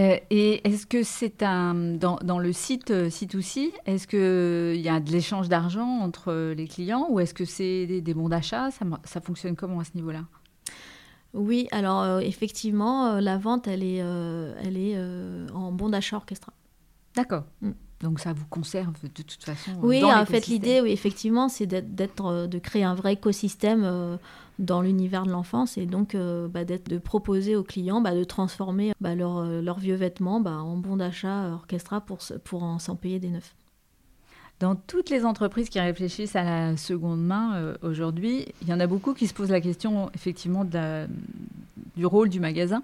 [0.00, 4.88] Euh, et est-ce que c'est un dans, dans, le site C2C, euh, est-ce qu'il y
[4.88, 8.70] a de l'échange d'argent entre les clients ou est-ce que c'est des, bons d'achat?
[8.70, 10.24] Ça, ça, fonctionne comment à ce niveau-là?
[11.34, 14.98] Oui, alors euh, effectivement, la vente, elle est, elle est
[15.52, 16.52] en bon d'achat orchestra.
[17.14, 17.44] D'accord.
[17.60, 17.70] Mm.
[18.00, 19.72] Donc ça vous conserve de toute façon.
[19.82, 23.82] Oui, dans en fait, l'idée, oui, effectivement, c'est d'être, euh, de créer un vrai écosystème
[23.84, 24.16] euh,
[24.58, 28.24] dans l'univers de l'enfance et donc euh, bah, d'être, de proposer aux clients bah, de
[28.24, 32.62] transformer bah, leurs euh, leurs vieux vêtements bah, en bons d'achat euh, Orchestra pour, pour
[32.62, 33.54] en, s'en payer des neufs.
[34.60, 38.80] Dans toutes les entreprises qui réfléchissent à la seconde main euh, aujourd'hui, il y en
[38.80, 41.06] a beaucoup qui se posent la question effectivement de la-
[41.96, 42.82] du rôle du magasin.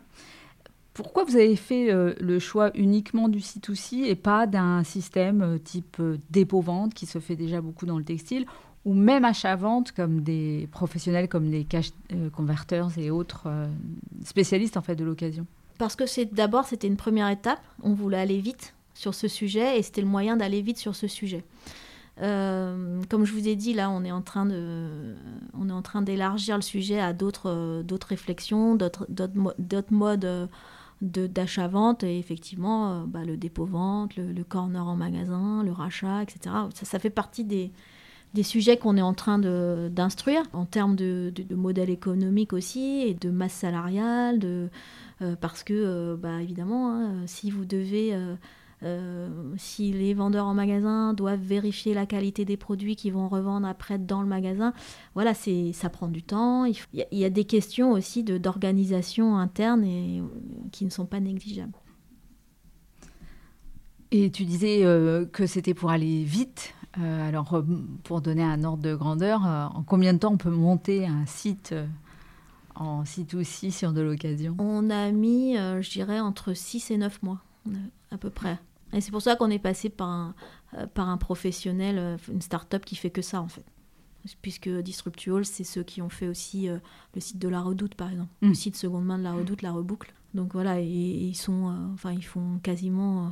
[0.97, 5.59] Pourquoi vous avez fait euh, le choix uniquement du C2C et pas d'un système euh,
[5.59, 8.47] type euh, dépôt-vente qui se fait déjà beaucoup dans le textile
[8.87, 11.91] ou même achat-vente comme des professionnels comme les cash
[12.33, 13.49] converters et autres
[14.25, 15.45] spécialistes en fait de l'occasion?
[15.77, 17.61] Parce que c'est, d'abord, c'était une première étape.
[17.83, 21.09] On voulait aller vite sur ce sujet et c'était le moyen d'aller vite sur ce
[21.09, 21.45] sujet.
[22.19, 25.17] Comme je vous ai dit, là, on est en train de,
[25.59, 29.93] on est en train d'élargir le sujet à d'autres, d'autres réflexions, d'autres, d'autres, mo- d'autres
[29.93, 30.49] modes de,
[31.03, 36.55] d'achat-vente et effectivement, euh, bah, le dépôt-vente, le, corner en magasin, le rachat, etc.
[36.75, 37.71] Ça, ça fait partie des,
[38.35, 43.15] des sujets qu'on est en train d'instruire en termes de, de, modèle économique aussi et
[43.15, 44.69] de masse salariale, de,
[45.23, 48.17] euh, parce que, euh, bah, évidemment, hein, si vous devez,
[48.83, 53.67] euh, si les vendeurs en magasin doivent vérifier la qualité des produits qu'ils vont revendre
[53.67, 54.73] après dans le magasin,
[55.15, 56.65] voilà, c'est, ça prend du temps.
[56.67, 60.25] Il, faut- y a- il y, a des questions aussi de, d'organisation interne et, euh,
[60.73, 61.73] qui ne sont pas négligeables.
[64.13, 66.75] Et tu disais euh, que c'était pour aller vite.
[66.99, 67.63] Euh, alors,
[68.05, 71.75] pour donner un ordre de grandeur, en combien de temps on peut monter un site
[72.75, 74.57] en site aussi sur de l'occasion?
[74.59, 77.41] On a mis, je dirais, entre 6 et 9 mois,
[78.11, 78.59] à peu près.
[78.93, 80.35] Et c'est pour ça qu'on est passé par un,
[80.75, 83.65] euh, par un professionnel, euh, une start-up qui fait que ça, en fait.
[84.43, 86.79] Puisque Disruptual, c'est ceux qui ont fait aussi euh,
[87.15, 88.33] le site de La Redoute, par exemple.
[88.43, 88.49] Mm.
[88.49, 90.13] Le site seconde main de La Redoute, La Reboucle.
[90.35, 93.29] Donc voilà, et, et ils sont, euh, enfin, ils font quasiment euh,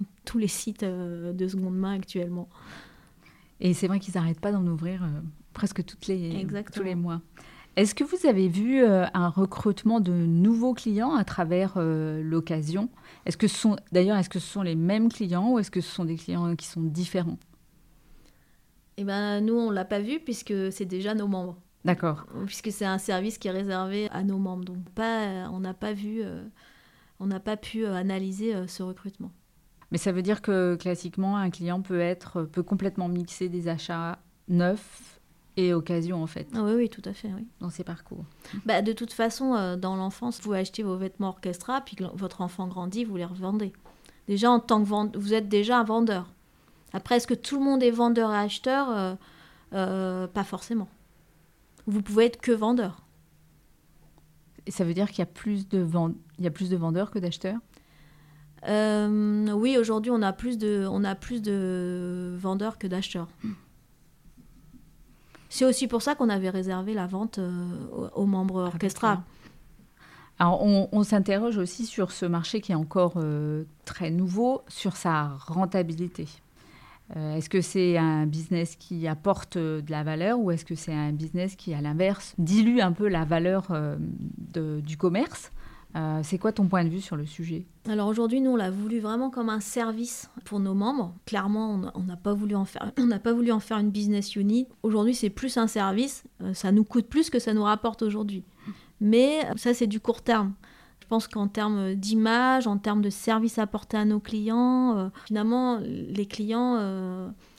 [0.24, 2.48] tous les sites de seconde main actuellement.
[3.60, 5.08] Et c'est vrai qu'ils n'arrêtent pas d'en ouvrir
[5.52, 6.74] presque toutes les, Exactement.
[6.74, 7.20] tous les mois.
[7.76, 12.90] Est-ce que vous avez vu euh, un recrutement de nouveaux clients à travers euh, l'occasion?
[13.24, 15.80] Est-ce que ce sont d'ailleurs est-ce que ce sont les mêmes clients ou est-ce que
[15.80, 17.38] ce sont des clients qui sont différents?
[18.98, 21.56] Et ben nous, on l'a pas vu puisque c'est déjà nos membres.
[21.84, 22.26] D'accord.
[22.46, 24.64] puisque c'est un service qui est réservé à nos membres.
[24.64, 26.44] Donc pas, on n'a pas vu, euh,
[27.18, 29.32] on n'a pas pu analyser ce recrutement.
[29.90, 34.18] Mais ça veut dire que classiquement, un client peut être peut complètement mixer des achats
[34.48, 35.21] neufs
[35.56, 37.28] et occasion en fait Ah oui, oui, tout à fait.
[37.36, 37.46] Oui.
[37.60, 38.24] dans ses parcours.
[38.66, 42.40] Bah, de toute façon, euh, dans l'enfance, vous achetez vos vêtements orchestra, puis que votre
[42.40, 43.72] enfant grandit, vous les revendez.
[44.28, 46.32] Déjà, en tant que vend- vous êtes déjà un vendeur.
[46.92, 48.88] Après, est-ce que tout le monde est vendeur et acheteur?
[48.90, 49.14] Euh,
[49.74, 50.88] euh, Pas forcément.
[51.86, 53.02] Vous pouvez être que vendeur.
[54.66, 56.76] Et ça veut dire qu'il y a plus de vend- il y a plus de
[56.76, 57.58] vendeurs que d'acheteurs?
[58.68, 63.28] Oui, aujourd'hui, on a plus de, on a plus de vendeurs que d'acheteurs.
[65.54, 69.22] C'est aussi pour ça qu'on avait réservé la vente euh, aux, membres orchestra.
[70.38, 74.96] Alors on, on s'interroge aussi sur ce marché qui est encore euh, très nouveau, sur
[74.96, 76.26] sa rentabilité.
[77.16, 80.94] Euh, est-ce que c'est un business qui apporte de la valeur ou est-ce que c'est
[80.94, 83.96] un business qui, à l'inverse, dilue un peu la valeur euh,
[84.54, 85.52] de- du commerce?
[85.94, 87.66] Euh, C'est quoi ton point de vue sur le sujet?
[87.88, 91.14] Alors aujourd'hui, nous, on l'a voulu vraiment comme un service pour nos membres.
[91.26, 94.66] Clairement, on- n'a pas voulu en faire, pas voulu en faire une business unit.
[94.82, 96.24] Aujourd'hui, c'est plus un service.
[96.42, 98.44] Euh, ça nous coûte plus que ça nous rapporte aujourd'hui.
[99.00, 100.52] Mais ça, c'est du court terme.
[101.02, 105.78] Je pense qu'en termes d'image, en termes de service apporté à nos clients, euh, finalement,
[105.80, 106.78] les clients,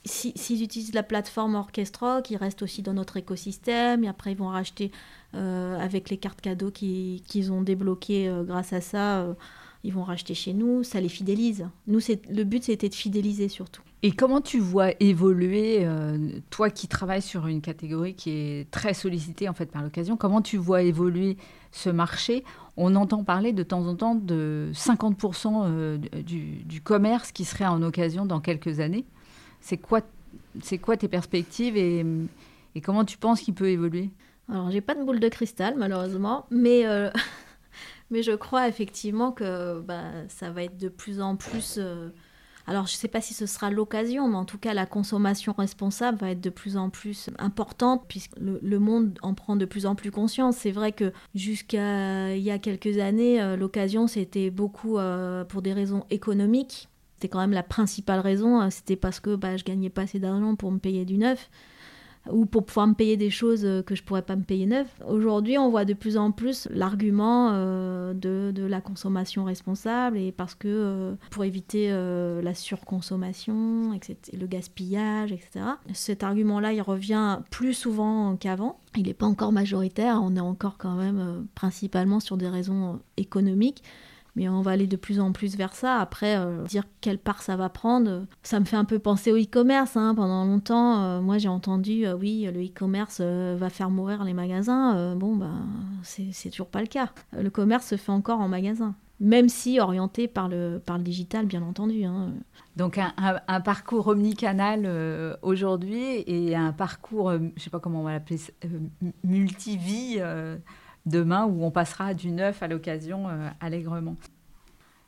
[0.06, 4.04] si- s'ils utilisent la plateforme Orchestrock, ils restent aussi dans notre écosystème.
[4.04, 4.92] Et après, ils vont racheter
[5.34, 9.22] avec les cartes cadeaux qui- qu'ils ont débloquées euh, grâce à ça.
[9.22, 9.34] euh,
[9.86, 11.68] ils vont racheter chez nous, ça les fidélise.
[11.88, 13.82] Nous, le but, c'était de fidéliser surtout.
[14.02, 16.18] Et comment tu vois évoluer, euh,
[16.50, 20.42] toi qui travailles sur une catégorie qui est très sollicitée en fait par l'occasion, comment
[20.42, 21.36] tu vois évoluer
[21.72, 22.46] ce marché?
[22.78, 27.82] On entend parler de temps en temps de 50% euh, du, commerce qui serait en
[27.84, 29.06] occasion dans quelques années.
[29.60, 30.02] C'est quoi,
[30.98, 34.12] tes perspectives et comment tu penses qu'il peut évoluer?
[34.50, 37.10] Alors, j'ai pas de boule de cristal, malheureusement, mais, euh,
[38.12, 41.76] mais je crois effectivement que bah, ça va être de plus en plus.
[41.78, 42.10] euh,
[42.68, 46.18] Alors, je sais pas si ce sera l'occasion, mais en tout cas, la consommation responsable
[46.18, 49.96] va être de plus en plus importante, puisque le, monde en prend de plus en
[49.96, 50.58] plus conscience.
[50.58, 54.98] C'est vrai que jusqu'à il y a quelques années, euh, l'occasion, c'était beaucoup
[55.50, 56.90] pour des raisons économiques.
[57.24, 60.20] C'était quand même la principale raison, euh, c'était parce que bah, je gagnais pas assez
[60.20, 61.50] d'argent pour me payer du neuf.
[62.32, 64.90] Ou pour pouvoir me payer des choses que je pourrais pas me payer neuves.
[65.08, 70.56] Aujourd'hui, on voit de plus en plus l'argument de, de, la consommation responsable et parce
[70.56, 75.66] que pour éviter la surconsommation, etc., le gaspillage, etc.
[75.94, 78.80] Cet argument-là, il revient plus souvent qu'avant.
[78.96, 83.84] Il n'est pas encore majoritaire, on est encore quand même principalement sur des raisons économiques
[84.36, 86.00] mais on va aller de plus en plus vers ça.
[86.00, 89.38] Après, euh, dire quelle part ça va prendre, ça me fait un peu penser au
[89.38, 89.96] e-commerce.
[89.96, 90.16] Hein.
[90.16, 95.16] Pendant longtemps, euh, moi j'ai entendu, euh, oui, le e-commerce va faire mourir les magasins.
[95.16, 95.52] bon, bah,
[96.04, 97.10] c'est toujours pas le cas.
[97.34, 98.96] Le commerce se fait encore en magasin.
[99.20, 102.04] Même si orienté par le, par le digital, bien entendu.
[102.04, 102.34] Hein.
[102.76, 108.40] Donc un, parcours omnicanal aujourd'hui et un parcours, je sais pas comment on va l'appeler,
[109.24, 110.20] multivie
[111.06, 114.16] demain où on passera du neuf à l'occasion euh, allègrement.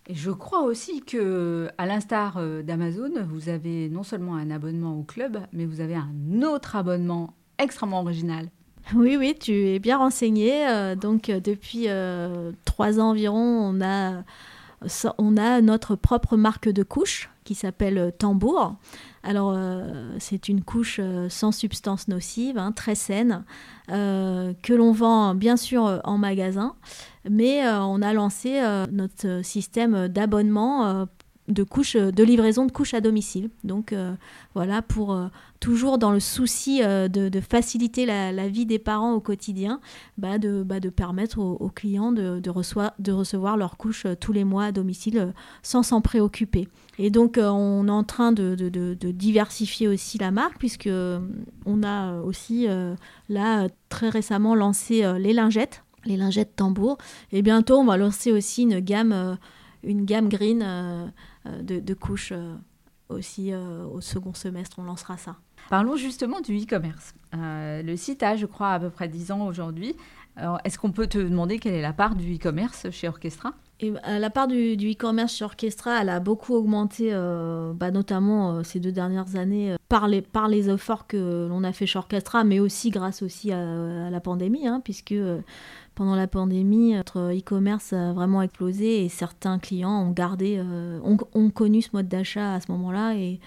[0.08, 4.98] Et je crois aussi que, à l'instar euh, d'Amazon, vous avez non seulement un abonnement
[5.00, 8.50] au club, mais vous avez un autre abonnement extrêmement original.
[8.94, 10.68] Oui, oui, tu es bien renseigné.
[10.68, 11.88] Euh, donc, depuis
[12.66, 14.24] trois ans environ, on a,
[15.18, 18.76] on a notre propre marque de couche qui s'appelle Tambour.
[19.28, 23.44] Alors, euh, c'est une couche euh, sans substance nocive, hein, très saine,
[23.92, 26.76] euh, que l'on vend bien sûr en magasin,
[27.28, 28.62] mais on a lancé
[28.92, 31.08] notre système d'abonnement
[31.48, 33.50] de couches, de livraison de couches à domicile.
[33.64, 34.14] Donc euh,
[34.56, 35.28] voilà, pour euh,
[35.60, 39.80] toujours dans le souci euh, de, faciliter la, vie des parents au quotidien,
[40.18, 42.52] bah de, bah de, permettre aux, clients de, de,
[43.00, 46.68] de, recevoir leurs couches tous les mois à domicile sans s'en préoccuper.
[46.98, 48.56] Et donc on est en train de,
[49.12, 50.90] diversifier aussi la marque puisque
[51.66, 52.68] on a aussi
[53.30, 57.00] là très récemment lancé les lingettes les lingettes tambour.
[57.32, 59.38] Et bientôt, on va lancer aussi une gamme,
[59.84, 60.64] une gamme green
[61.48, 62.56] euh, de, couches euh,
[63.10, 65.38] aussi euh, au second semestre, on lancera ça.
[65.70, 67.14] Parlons justement du e-commerce.
[67.34, 69.96] le site a, je crois, à peu près 10 ans aujourd'hui.
[70.66, 73.54] Est-ce qu'on peut te demander quelle est la part du e-commerce chez Orchestra?
[73.80, 77.12] Et, La part du, e-commerce chez Orchestra, elle a beaucoup augmenté,
[77.76, 81.86] bah, notamment ces deux dernières années, par, les, par les efforts que l'on a fait
[81.86, 85.16] chez Orchestra, mais aussi grâce aussi à, la pandémie, hein, puisque
[85.96, 91.50] pendant la pandémie, notre e-commerce a vraiment explosé et certains clients ont gardé, euh, ont,
[91.50, 93.40] connu ce mode d'achat à ce moment-là et,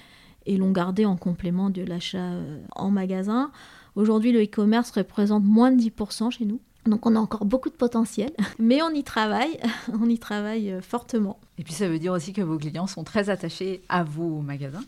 [0.47, 3.53] et l'ont gardé en complément de l'achat euh, en magasin.
[3.95, 6.61] Aujourd'hui, le e-commerce représente moins de 10% chez nous.
[6.87, 9.61] Donc on a encore beaucoup de potentiel, mais on y travaille,
[10.01, 11.39] on y travaille euh, fortement.
[11.59, 14.85] Et puis ça veut dire aussi que vos clients sont très attachés à vos magasins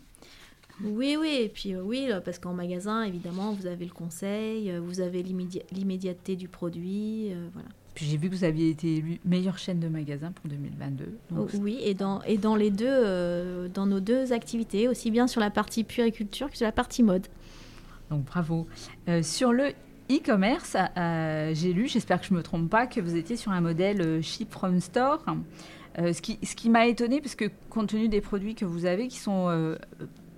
[0.83, 4.79] oui, oui, et puis euh, oui, parce qu'en magasin, évidemment, vous avez le conseil, euh,
[4.79, 7.69] vous avez l'immédiateté du produit, euh, voilà.
[7.93, 11.17] Puis j'ai vu que vous aviez été élu meilleure chaîne de magasins pour 2022.
[11.59, 15.49] oui, et dans, et dans les deux, dans nos deux activités, aussi bien sur la
[15.49, 17.27] partie puériculture que sur la partie mode.
[18.09, 18.65] Donc bravo.
[19.21, 19.73] sur le
[20.09, 20.77] e-commerce,
[21.53, 24.23] j'ai lu, j'espère que je ne me trompe pas, que vous étiez sur un modèle
[24.23, 25.25] Ship from Store.
[25.97, 29.09] ce qui, ce qui m'a étonné, parce que compte tenu des produits que vous avez
[29.09, 29.75] qui sont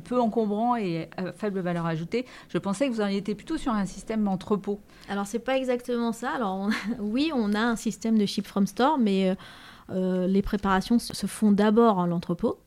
[0.03, 2.25] peu encombrant et à faible valeur ajoutée.
[2.49, 4.79] Je pensais que vous auriez été plutôt sur un système entrepôt.
[5.09, 6.31] Alors, c'est pas exactement ça.
[6.31, 9.35] Alors, oui, on a un système de ship from store, mais euh,
[9.89, 12.59] euh, les préparations se font d'abord en l'entrepôt.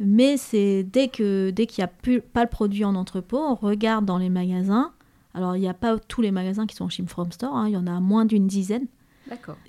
[0.00, 4.04] Mais c'est dès que dès qu'il n'y a pas le produit en entrepôt, on regarde
[4.04, 4.92] dans les magasins.
[5.34, 7.68] Alors, il n'y a pas tous les magasins qui sont ship from store, hein.
[7.68, 8.86] il y en a moins d'une dizaine.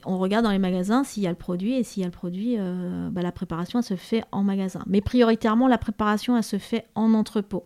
[0.05, 2.11] On regarde dans les magasins s'il y a le produit et s'il y a le
[2.11, 4.83] produit, euh, bah, la préparation se fait en magasin.
[4.87, 7.65] Mais prioritairement, la préparation se fait en entrepôt.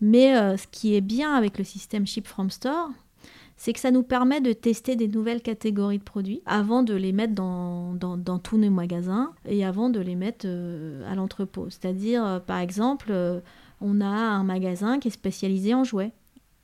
[0.00, 2.90] Mais euh, ce qui est bien avec le système Ship from Store,
[3.56, 7.12] c'est que ça nous permet de tester des nouvelles catégories de produits avant de les
[7.12, 7.96] mettre dans,
[8.42, 11.66] tous nos magasins et avant de les mettre euh, à l'entrepôt.
[11.70, 13.12] C'est-à-dire, par exemple,
[13.80, 16.12] on a un magasin qui est spécialisé en jouets.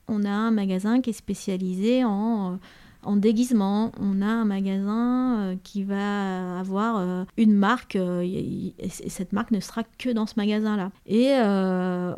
[0.09, 2.59] On a un magasin qui est spécialisé en
[3.03, 3.91] en déguisement.
[3.99, 8.73] On a un magasin euh, qui va avoir euh, une marque euh, et,
[9.07, 10.91] cette marque ne sera que dans ce magasin-là.
[11.05, 11.31] Et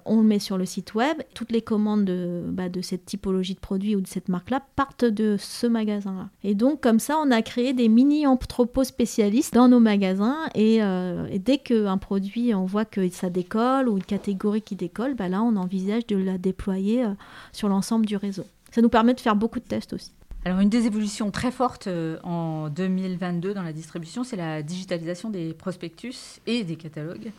[0.05, 1.17] on le met sur le site web.
[1.33, 5.05] Toutes les commandes de, bah, de cette typologie de produit ou de cette marque-là partent
[5.05, 6.29] de ce magasin-là.
[6.43, 11.39] Et donc comme ça, on a créé des mini-entrepôts spécialistes dans nos magasins et, et
[11.39, 15.41] dès qu'un produit, on voit que ça décolle ou une catégorie qui décolle, bah là,
[15.41, 17.05] on envisage de la déployer
[17.51, 18.43] sur l'ensemble du réseau.
[18.71, 20.11] Ça nous permet de faire beaucoup de tests aussi.
[20.43, 25.29] Alors une des évolutions très fortes euh, en 2022 dans la distribution, c'est la digitalisation
[25.29, 27.31] des prospectus et des catalogues.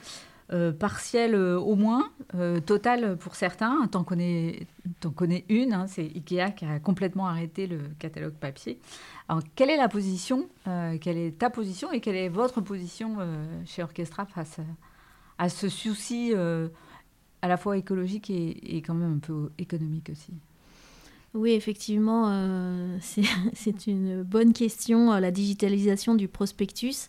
[0.53, 2.11] Euh, partielle euh, au moins,
[2.65, 3.89] totale pour certains.
[3.89, 4.67] T'en connais,
[5.05, 8.79] en connais une, hein, c'est Ikea qui a complètement arrêté le catalogue papier.
[9.29, 10.49] Alors quelle est la position,
[11.01, 13.17] quelle est ta position et quelle est votre position
[13.65, 14.61] chez Orchestra face
[15.39, 20.33] à, ce souci à la fois écologique et quand même un peu économique aussi?
[21.35, 22.99] Oui, effectivement, euh,
[23.55, 27.09] c'est une bonne question, euh, la digitalisation du prospectus.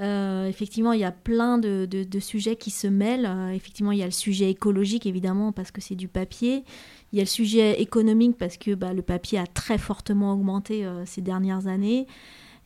[0.00, 3.30] Euh, effectivement, il y a plein de, sujets qui se mêlent.
[3.54, 6.64] effectivement, il y a le sujet écologique, évidemment, parce que c'est du papier.
[7.12, 10.88] Il y a le sujet économique, parce que bah, le papier a très fortement augmenté
[11.04, 12.06] ces dernières années.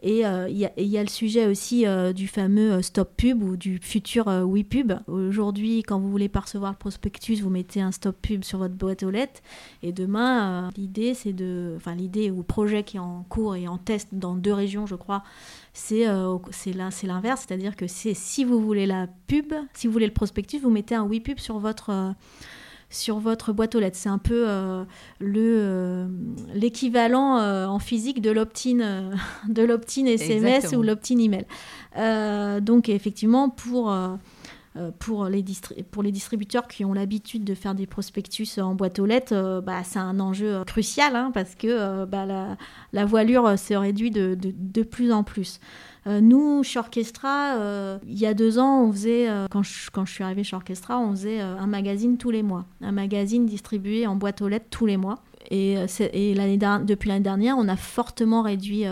[0.02, 3.56] Et euh, il y, a le sujet aussi euh, du fameux euh, stop pub ou
[3.56, 4.92] du futur oui pub.
[5.06, 9.02] Aujourd'hui, quand vous voulez percevoir le prospectus, vous mettez un stop pub sur votre boîte
[9.02, 9.40] aux lettres.
[9.82, 11.72] Et demain, l'idée, c'est de.
[11.76, 14.86] Enfin, l'idée ou le projet qui est en cours et en test dans deux régions,
[14.86, 15.22] je crois,
[15.72, 17.46] c'est l'inverse.
[17.48, 21.04] C'est-à-dire que si vous voulez la pub, si vous voulez le prospectus, vous mettez un
[21.04, 22.14] oui pub sur votre
[22.90, 23.96] sur votre boîte aux lettres.
[23.98, 24.84] C'est un peu euh,
[25.18, 26.06] le euh,
[26.54, 29.10] l'équivalent euh, en physique de l'opt-in
[29.48, 31.46] de l'opt-in SMS ou l'opt-in email.
[32.62, 33.94] donc effectivement pour
[34.98, 35.44] pour les,
[35.90, 39.82] pour les distributeurs qui ont l'habitude de faire des prospectus en boîte aux lettres, bah,
[39.84, 42.56] c'est un enjeu crucial hein, parce que bah,
[42.92, 45.60] la, voilure se réduit de, de, plus en plus.
[46.06, 50.12] Euh, nous, chez Orchestra, euh, il y a deux ans, on faisait, euh, quand, je,
[50.12, 52.64] suis arrivée chez Orchestra, on faisait un magazine tous les mois.
[52.80, 55.16] Un magazine distribué en boîte aux lettres tous les mois.
[55.50, 55.74] Et,
[56.12, 58.84] et depuis l'année dernière, on a fortement réduit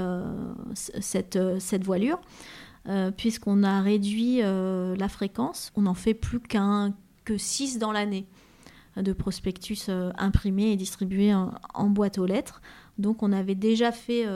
[0.75, 2.20] cette, cette voilure,
[3.16, 5.73] puisqu'on a réduit la fréquence.
[5.75, 6.94] On n'en fait plus qu'un
[7.25, 8.27] que 6 dans l'année
[8.97, 12.61] de prospectus imprimés et distribués en, boîte aux lettres.
[12.99, 14.27] Donc on avait déjà fait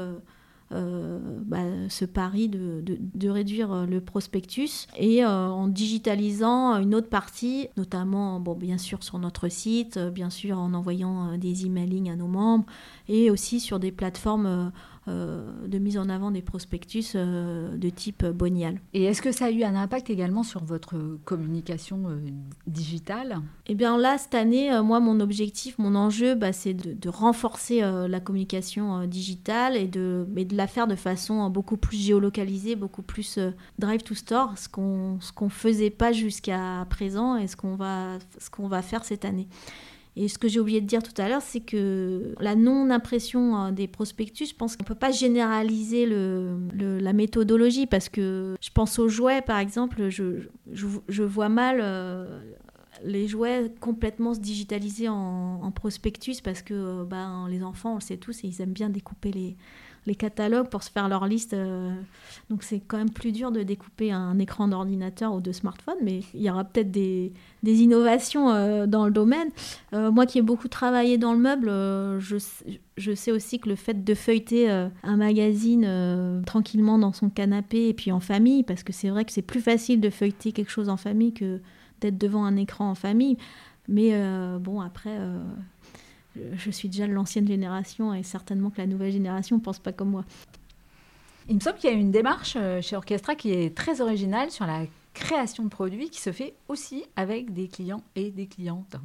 [0.71, 6.95] euh, bah, ce pari de, de, réduire euh, le prospectus et euh, en digitalisant une
[6.95, 12.11] autre partie, notamment bon, bien sûr sur notre site, bien sûr en envoyant des emailing
[12.11, 12.67] à nos membres
[13.09, 14.69] et aussi sur des plateformes euh,
[15.09, 18.81] de mise en avant des prospectus euh, de type bonial.
[18.95, 22.19] Et est-ce que ça a eu un impact également sur votre communication euh,
[22.67, 23.41] digitale?
[23.67, 28.21] Eh bien là, cette année, moi, mon objectif, mon enjeu, bah, c'est de, renforcer la
[28.21, 33.39] communication digitale et de, mais de la faire de façon beaucoup plus géolocalisée, beaucoup plus
[33.79, 38.51] drive to store, ce qu'on ne faisait pas jusqu'à présent et ce qu'on va, ce
[38.51, 39.49] qu'on va faire cette année.
[40.21, 43.71] Et ce que j'ai oublié de dire tout à l'heure, c'est que la non-impression hein,
[43.71, 48.99] des prospectus, je pense qu'on ne peut pas généraliser la méthodologie parce que je pense
[48.99, 52.41] aux jouets, par exemple, je, je, vois mal euh,
[53.05, 58.01] les jouets complètement se digitaliser en, prospectus parce que euh, ben, les enfants, on le
[58.01, 59.57] sait tous, et ils aiment bien découper les,
[60.09, 61.55] les catalogues pour se faire leur liste.
[61.55, 61.95] Euh.
[62.51, 66.23] donc c'est quand même plus dur de découper un écran d'ordinateur ou de smartphone, mais
[66.35, 69.51] il y aura peut-être des, innovations euh, dans le domaine.
[69.93, 71.69] Euh, moi qui ai beaucoup travaillé dans le meuble,
[72.19, 77.95] je, sais aussi que le fait de feuilleter un magazine tranquillement dans son canapé et
[77.95, 80.89] puis en famille, parce que c'est vrai que c'est plus facile de feuilleter quelque chose
[80.89, 81.61] en famille que
[82.01, 83.37] d'être devant un écran en famille.
[83.89, 84.13] Mais
[84.59, 85.17] bon, après,
[86.55, 89.93] je suis déjà de l'ancienne génération et certainement que la nouvelle génération ne pense pas
[89.93, 90.25] comme moi.
[91.49, 94.51] Il me semble qu'il y a une démarche euh, chez Orchestra qui est très originale
[94.51, 98.97] sur la création de produits qui se fait aussi avec des clients et des clientes.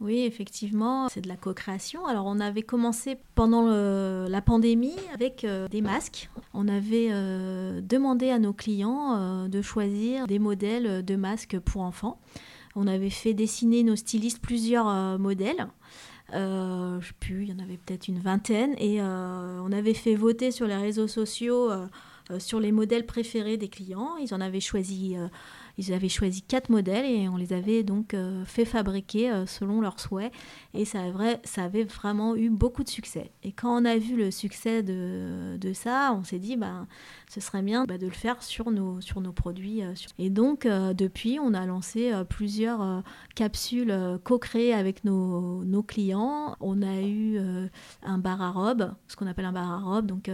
[0.00, 2.06] Oui, effectivement, c'est de la co-création.
[2.06, 6.30] Alors, on avait commencé pendant la pandémie avec euh, des masques.
[6.52, 12.20] On avait euh, demandé à nos clients de choisir des modèles de masques pour enfants.
[12.76, 15.68] On avait fait dessiner nos stylistes plusieurs modèles.
[16.32, 18.74] Euh, je sais plus, il y en avait peut-être une vingtaine.
[18.78, 21.86] Et euh, on avait fait voter sur les réseaux sociaux euh,
[22.38, 24.16] sur les modèles préférés des clients.
[24.16, 25.16] Ils en avaient choisi
[25.78, 29.80] ils avaient choisi quatre modèles et on les avait donc euh, fait fabriquer euh, selon
[29.80, 30.32] leurs souhaits.
[30.72, 31.00] Et ça,
[31.56, 33.32] avait vraiment eu beaucoup de succès.
[33.42, 36.86] Et quand on a vu le succès de, ça, on s'est dit, bah,
[37.28, 39.82] ce serait bien bah, de le faire sur nos, sur nos produits.
[39.82, 43.02] Euh, et donc, depuis, on a lancé plusieurs
[43.34, 46.56] capsules co-créées avec nos, nos, clients.
[46.60, 47.38] On a eu
[48.02, 50.06] un bar à robe, ce qu'on appelle un bar à robe.
[50.06, 50.30] Donc,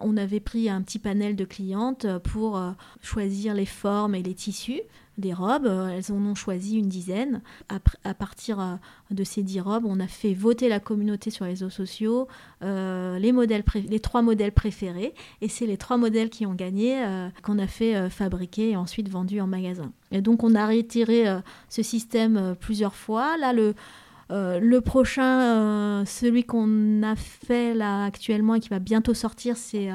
[0.00, 2.60] on avait pris un petit panel de clientes pour
[3.00, 4.73] choisir les formes et les tissus
[5.18, 5.66] des robes.
[5.66, 7.40] Euh, elles en ont choisi une dizaine.
[7.68, 8.74] À, partir euh,
[9.10, 12.28] de ces dix robes, on a fait voter la communauté sur les réseaux sociaux,
[12.62, 15.14] euh, les, modèles les trois modèles préférés.
[15.40, 17.04] Et c'est les trois modèles qui ont gagné
[17.42, 19.92] qu'on a fait fabriquer et ensuite vendu en magasin.
[20.10, 21.24] Et donc on a retiré
[21.68, 23.36] ce système plusieurs fois.
[23.36, 29.90] Là, le prochain, celui qu'on a fait là actuellement et qui va bientôt sortir, c'est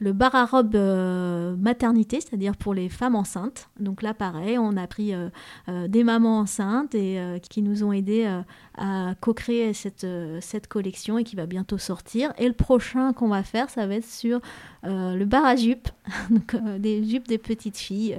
[0.00, 3.68] le bar à robe euh, maternité, c'est-à-dire pour les femmes enceintes.
[3.80, 5.28] Donc là, pareil, on a pris euh,
[5.68, 7.18] euh, des mamans enceintes et
[7.48, 8.28] qui nous ont aidés
[8.76, 10.06] à co-créer cette,
[10.40, 12.32] cette collection et qui va bientôt sortir.
[12.38, 14.40] Et le prochain qu'on va faire, ça va être sur
[14.84, 15.88] le bar à jupes,
[16.78, 18.14] des jupes des petites filles.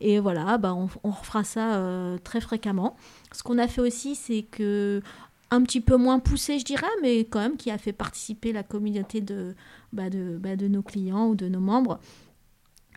[0.00, 1.80] Et voilà, bah, on, on refera ça
[2.24, 2.96] très fréquemment.
[3.32, 5.02] Ce qu'on a fait aussi, c'est que
[5.54, 8.62] un petit peu moins poussé, je dirais, mais quand même qui a fait participer la
[8.62, 9.54] communauté de,
[9.92, 12.00] bah, bah, de nos clients ou de nos membres.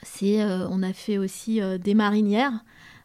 [0.04, 2.64] C'est, on a fait aussi des marinières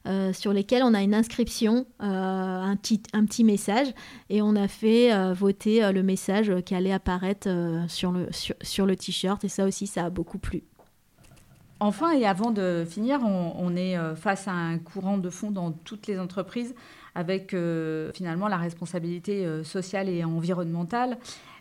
[0.08, 3.86] euh, sur lesquels on a une inscription, euh, un, petit, message,
[4.30, 7.48] et on a fait euh, voter le message qui allait apparaître
[7.86, 10.64] sur le, sur, le t-shirt, et ça aussi, ça a beaucoup plu.
[11.78, 16.08] Enfin, et avant de finir, on, est face à un courant de fond dans toutes
[16.08, 16.74] les entreprises
[17.14, 17.54] avec
[18.14, 21.18] finalement la responsabilité sociale et environnementale.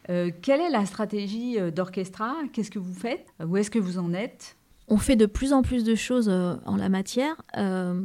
[0.08, 2.36] quelle est la stratégie d'Orchestra?
[2.54, 3.26] Qu'est-ce que vous faites?
[3.45, 4.56] Où est-ce que vous en êtes?
[4.91, 7.41] On fait de plus en plus de choses euh, en la matière.
[7.58, 8.02] Euh,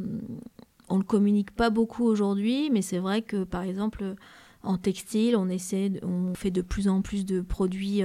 [0.87, 4.15] on ne communique pas beaucoup aujourd'hui, mais c'est vrai que par exemple
[4.63, 8.03] en textile, on essaie, on fait de plus en plus de produits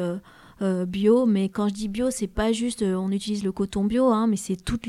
[0.62, 1.26] euh, bio.
[1.26, 4.36] Mais quand je dis bio, c'est pas juste on utilise le coton bio, hein, mais
[4.36, 4.88] c'est toute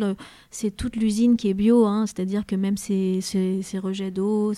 [0.77, 1.85] toute l'usine qui est bio.
[1.85, 2.05] Hein.
[2.05, 3.19] c'est-à-dire que même ces,
[3.81, 4.53] rejets d'eau,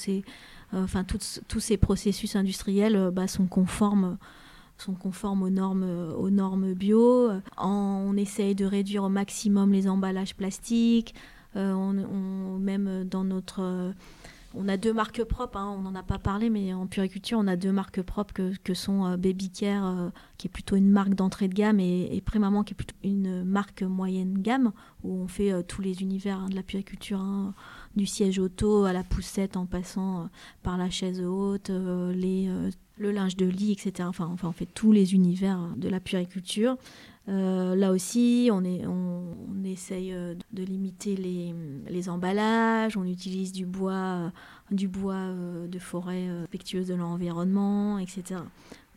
[0.74, 4.18] enfin tous ces processus industriels bah, sont conformes
[4.78, 7.32] sont conformes aux normes, aux normes bio.
[7.58, 11.16] On essaye de réduire au maximum les emballages plastiques.
[11.56, 13.94] Euh, on, même dans notre...
[14.58, 17.48] On a deux marques propres, hein, on n'en a pas parlé, mais en puriculture, on
[17.48, 21.14] a deux marques propres que, sont euh, Baby Care, euh, qui est plutôt une marque
[21.14, 24.72] d'entrée de gamme, et, et Prémaman, qui est plutôt une marque moyenne gamme,
[25.04, 27.54] où on fait tous les univers hein, de la puriculture, hein,
[27.96, 30.30] du siège auto à la poussette en passant
[30.64, 32.50] par la chaise haute, les
[32.98, 34.08] le linge de lit, etc.
[34.08, 36.78] Enfin, enfin, on fait tous les univers de la puriculture.
[37.28, 38.64] Euh, là aussi, on,
[39.64, 44.32] essaye euh, de limiter les, emballages, on utilise du bois,
[44.72, 48.42] du bois euh, de forêt respectueuse de l'environnement, etc.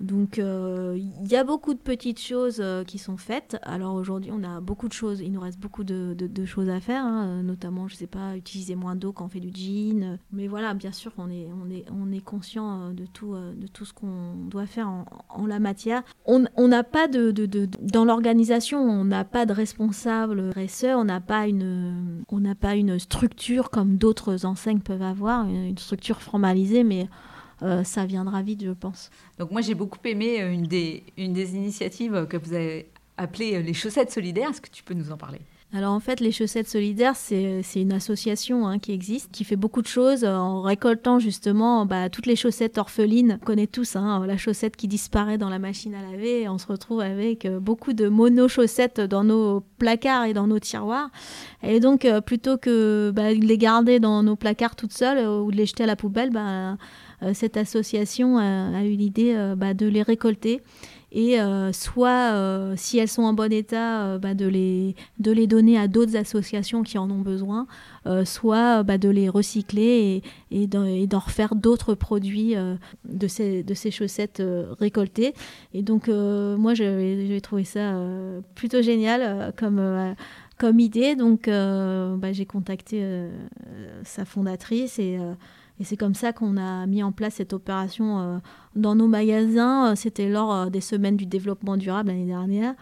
[0.00, 3.56] Donc euh, il y a beaucoup de petites choses euh, qui sont faites.
[3.62, 7.04] Alors aujourd'hui, on a beaucoup de choses, il nous reste beaucoup de, choses à faire,
[7.04, 7.42] hein.
[7.42, 10.18] notamment, je ne sais pas, utiliser moins d'eau quand on fait du jean.
[10.32, 13.66] Mais voilà, bien sûr, on est, on est, on est conscient euh, de tout, de
[13.66, 16.02] tout ce qu'on doit faire en, la matière.
[16.26, 17.32] On n'a pas de,
[17.80, 22.76] dans l'organisation, on n'a pas de responsable RSE, on n'a pas une, on n'a pas
[22.76, 27.08] une structure comme d'autres enseignes peuvent avoir, une structure formalisée, mais
[27.62, 29.10] euh, ça viendra vite, je pense.
[29.38, 33.56] Donc moi, j'ai beaucoup aimé euh, une des, une des initiatives que vous avez appelées
[33.56, 34.50] euh, les chaussettes solidaires.
[34.50, 35.40] Est-ce que tu peux nous en parler?
[35.74, 39.82] Alors en fait, les chaussettes solidaires, c'est une association hein, qui existe, qui fait beaucoup
[39.82, 43.38] de choses en récoltant justement bah, toutes les chaussettes orphelines.
[43.42, 46.40] On connaît tous hein, la chaussette qui disparaît dans la machine à laver.
[46.40, 51.10] Et on se retrouve avec beaucoup de mono-chaussettes dans nos placards et dans nos tiroirs.
[51.62, 55.56] Et donc, plutôt que bah, de les garder dans nos placards toutes seules ou de
[55.56, 56.74] les jeter à la poubelle, bah, euh,
[57.32, 60.62] cette association a, eu l'idée euh, bah, de les récolter
[61.10, 62.34] et euh, soit
[62.76, 66.82] si elles sont en bon état bah, de, les, de les donner à d'autres associations
[66.82, 67.66] qui en ont besoin
[68.24, 72.54] soit bah, de les recycler et, et d'en refaire d'autres produits
[73.06, 74.42] de, ces, de ces chaussettes
[74.78, 75.32] récoltées.
[75.72, 77.98] Et donc moi j'ai trouvé ça
[78.54, 80.14] plutôt génial comme
[80.58, 81.16] comme idée.
[81.16, 81.48] Donc
[82.32, 83.02] j'ai contacté
[84.04, 85.18] sa fondatrice et
[85.80, 88.38] et c'est comme ça qu'on a mis en place cette opération euh,
[88.74, 89.92] dans nos magasins.
[89.92, 92.74] Euh, c'était lors euh, des semaines du développement durable l'année dernière.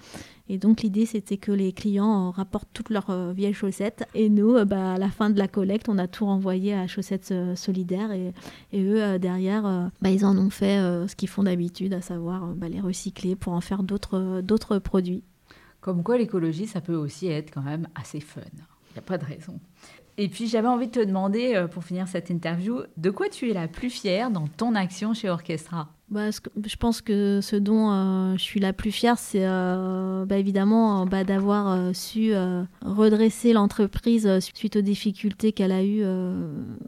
[0.49, 4.07] Et donc l'idée, c'était que les clients rapportent toutes leurs vieilles chaussettes.
[4.15, 7.35] Et nous, bah, à la fin de la collecte, on a tout renvoyé à Chaussettes
[7.57, 8.13] Solidaires.
[8.13, 8.33] Et,
[8.73, 10.79] eux, derrière, bah, ils en ont fait
[11.09, 15.25] ce qu'ils font d'habitude, à savoir bah, les recycler pour en faire d'autres produits.
[15.81, 18.43] Comme quoi, l'écologie, ça peut aussi être quand même assez fun.
[18.53, 19.59] Il n'y a pas de raison.
[20.19, 23.51] Et puis j'avais envie de te demander, euh, pour finir cette interview, de quoi tu
[23.51, 25.89] es la plus fière dans ton action chez Orchestra?
[26.09, 30.39] Bah, je pense que ce dont euh, je suis la plus fière, c'est euh, bah,
[30.39, 32.33] évidemment bah, d'avoir su
[32.85, 36.05] redresser l'entreprise suite aux difficultés qu'elle a eues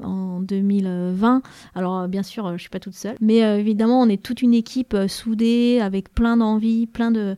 [0.02, 1.42] en 2020.
[1.74, 4.54] Alors bien sûr, je ne suis pas toute seule, mais évidemment, on est toute une
[4.54, 7.36] équipe soudée, avec plein d'envie, plein de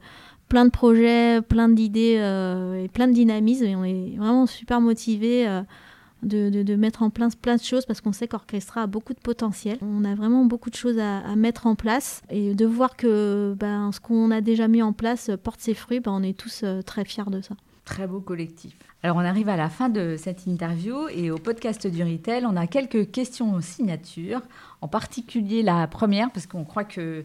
[0.51, 2.17] plein de projets, plein d'idées
[2.85, 3.65] et plein de dynamisme.
[3.65, 5.47] Et on est vraiment super motivés
[6.23, 9.79] de, mettre en place plein de choses parce qu'on sait qu'Orchestra a beaucoup de potentiel.
[9.83, 13.93] On a vraiment beaucoup de choses à, mettre en place et de voir que ben,
[13.93, 16.83] ce qu'on a déjà mis en place porte ses fruits, ben, on est tous euh,
[16.83, 17.55] très fiers de ça.
[17.85, 18.75] Très beau collectif.
[19.03, 22.57] Alors on arrive à la fin de cette interview et au podcast du Retail, on
[22.57, 24.43] a quelques questions aux signatures,
[24.83, 27.25] en particulier la première parce qu'on croit que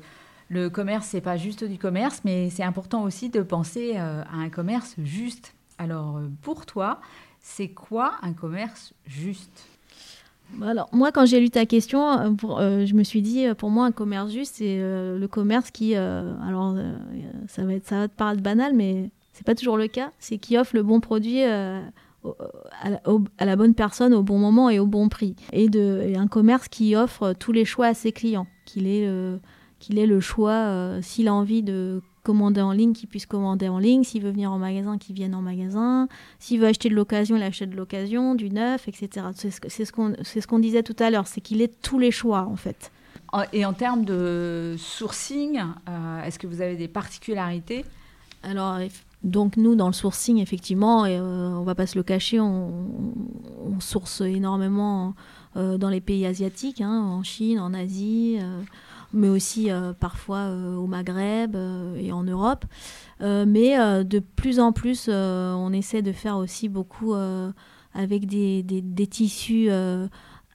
[0.50, 4.38] le commerce, c'est pas juste du commerce, mais c'est important aussi de penser euh, à
[4.38, 5.56] un commerce juste.
[5.78, 7.02] Alors, euh, pour toi,
[7.40, 9.66] c'est quoi un commerce juste?
[10.62, 13.92] Alors, moi, quand j'ai lu ta question, euh, je me suis dit, pour moi, un
[13.92, 16.78] commerce juste, c'est le commerce qui, alors,
[17.48, 20.38] ça va être, ça va te paraître banal, mais c'est pas toujours le cas, c'est
[20.38, 21.82] qui offre le bon produit à,
[23.40, 25.36] la, bonne personne au bon moment et au bon prix.
[25.52, 29.10] Et, de, un commerce qui offre tous les choix à ses clients, qu'il ait,
[29.86, 33.78] qu'il ait le choix, s'il a envie de commander en ligne, qu'il puisse commander en
[33.78, 34.04] ligne.
[34.04, 36.10] S'il veut venir en magasin, qu'il vienne en magasin.
[36.40, 39.28] S'il veut acheter de l'occasion, il achète de l'occasion, du neuf, etc.
[39.34, 42.56] C'est ce qu'on ce disait tout à l'heure, c'est qu'il ait tous les choix, en
[42.56, 42.92] fait.
[43.54, 47.86] Et en termes de sourcing, euh, est-ce que vous avez des particularités?
[48.44, 48.80] Alors,
[49.24, 52.88] donc nous, dans le sourcing, effectivement, et, euh, on va pas se le cacher, on,
[53.80, 55.16] source énormément
[55.58, 58.40] euh, dans les pays asiatiques, hein, en Chine, en Asie
[59.14, 62.66] mais aussi euh, parfois euh, au Maghreb euh, et en Europe.
[63.22, 67.14] mais de plus en plus, on essaie de faire aussi beaucoup
[67.94, 69.70] avec des, des, tissus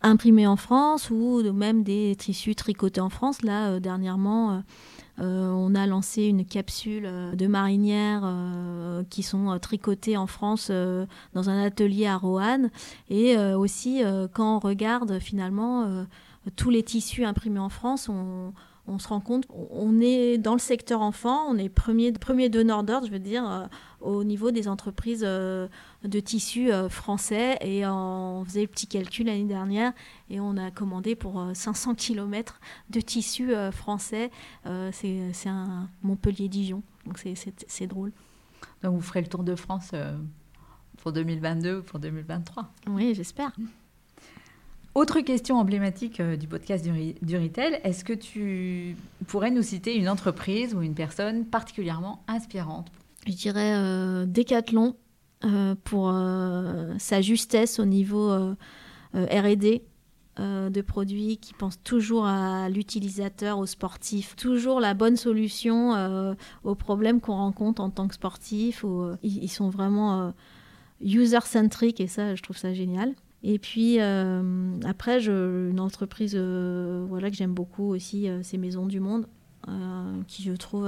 [0.02, 3.42] imprimés en France ou même des tissus tricotés en France.
[3.42, 4.62] Là, dernièrement,
[5.18, 8.28] on a lancé une capsule de marinières
[9.08, 10.70] qui sont tricotées en France
[11.32, 12.70] dans un atelier à Roanne.
[13.08, 14.02] Et aussi,
[14.34, 16.04] quand on regarde finalement
[16.56, 18.52] tous les tissus imprimés en France, on,
[18.98, 23.06] se rend compte on est dans le secteur enfant, on est premier, premier donneur d'ordre,
[23.06, 23.66] je veux dire, euh,
[24.00, 25.68] au niveau des entreprises euh,
[26.02, 27.56] de tissus euh, français.
[27.60, 29.92] Et on faisait le petit calcul l'année dernière
[30.28, 34.30] et on a commandé pour 500 km de tissus français.
[34.64, 37.22] c'est un Montpellier-Dijon, donc
[37.66, 38.12] c'est drôle.
[38.82, 39.92] Donc vous ferez le tour de France
[40.96, 43.52] pour 2022 ou pour 2023 Oui, j'espère.
[44.96, 48.96] Autre question emblématique euh, du podcast du, retail, est-ce que tu
[49.28, 52.88] pourrais nous citer une entreprise ou une personne particulièrement inspirante?
[53.28, 54.96] Je dirais euh, Decathlon
[55.44, 56.12] euh, pour
[56.98, 58.54] sa justesse au niveau
[59.14, 59.82] RD
[60.38, 66.34] de produits qui pense toujours à l'utilisateur, au sportif, toujours la bonne solution
[66.64, 68.84] aux problèmes qu'on rencontre en tant que sportif.
[69.22, 70.32] ils, sont vraiment
[71.00, 73.14] user-centric et ça, je trouve ça génial.
[73.42, 78.86] Et puis euh, après, une entreprise euh, voilà, que j'aime beaucoup aussi, euh, c'est Maison
[78.86, 79.26] du Monde,
[80.26, 80.86] qui je trouve...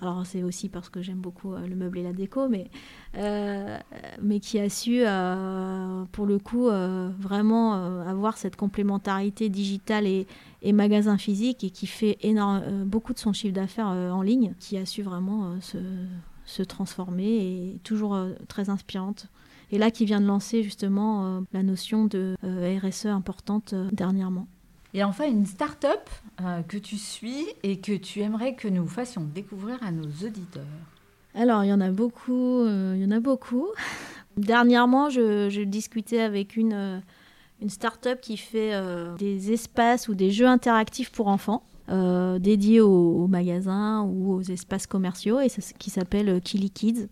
[0.00, 2.70] alors c'est aussi parce que j'aime beaucoup le meuble et la déco, mais,
[4.22, 5.02] mais qui a su,
[6.12, 6.68] pour le coup,
[7.18, 10.26] vraiment avoir cette complémentarité digitale et,
[10.72, 14.86] magasin physique et qui fait énorme, beaucoup de son chiffre d'affaires en ligne, qui a
[14.86, 19.28] su vraiment se transformer et toujours très inspirante
[19.70, 23.88] et là qui vient de lancer justement euh, la notion de euh, RSE importante euh,
[23.92, 24.46] dernièrement.
[24.94, 26.08] Et enfin, une start-up
[26.68, 30.64] que tu suis et que tu aimerais que nous fassions découvrir à nos auditeurs.
[31.34, 32.64] Alors, il y en a beaucoup.
[32.64, 33.66] il y en a beaucoup.
[34.38, 37.02] Dernièrement, je, discutais avec une,
[37.60, 38.72] une start-up qui fait
[39.18, 41.62] des espaces ou des jeux interactifs pour enfants.
[42.38, 45.48] dédiés aux, magasins ou aux espaces commerciaux et
[45.78, 47.08] qui s'appelle Killy Kids.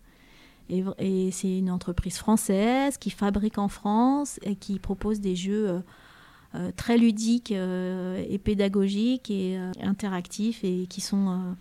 [0.69, 5.79] Et, c'est une entreprise française qui fabrique en France et qui propose des jeux euh,
[6.55, 11.55] euh, très ludiques euh, et pédagogiques et interactifs et qui sont,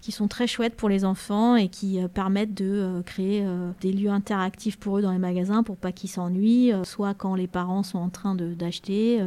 [0.00, 3.44] qui sont très chouettes pour les enfants et qui permettent de créer
[3.80, 7.48] des lieux interactifs pour eux dans les magasins pour pas qu'ils s'ennuient, soit quand les
[7.48, 9.20] parents sont en train d'acheter.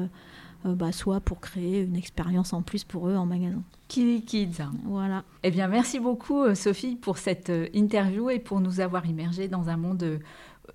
[0.73, 3.61] Bah, soit pour créer une expérience en plus pour eux en magasin.
[3.87, 4.63] Kids.
[4.83, 5.23] Voilà.
[5.43, 9.47] Eh bien, merci beaucoup, euh, Sophie, pour cette euh, interview et pour nous avoir immergés
[9.47, 10.19] dans un monde euh,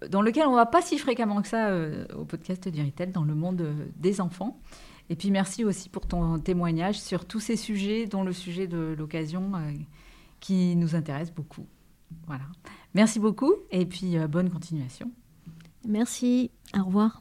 [0.08, 1.74] dans lequel on ne va pas si fréquemment que ça
[2.16, 3.66] au podcast du Retail, dans le monde
[3.96, 4.58] des enfants.
[5.10, 8.94] Et puis, merci aussi pour ton témoignage sur tous ces sujets, dont le sujet de
[8.96, 9.52] l'occasion
[10.38, 11.66] qui nous intéresse beaucoup.
[12.28, 12.44] Voilà.
[12.94, 15.10] Merci beaucoup et puis bonne continuation.
[15.86, 16.52] Merci.
[16.78, 17.20] Au revoir.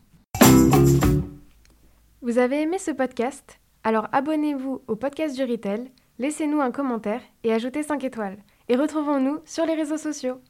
[2.21, 3.61] Vous avez aimé ce podcast?
[3.85, 8.39] Alors abonnez-vous au podcast du Retail, laissez-nous un commentaire et ajoutez 5 étoiles.
[8.67, 10.41] Et retrouvons-nous sur les réseaux sociaux.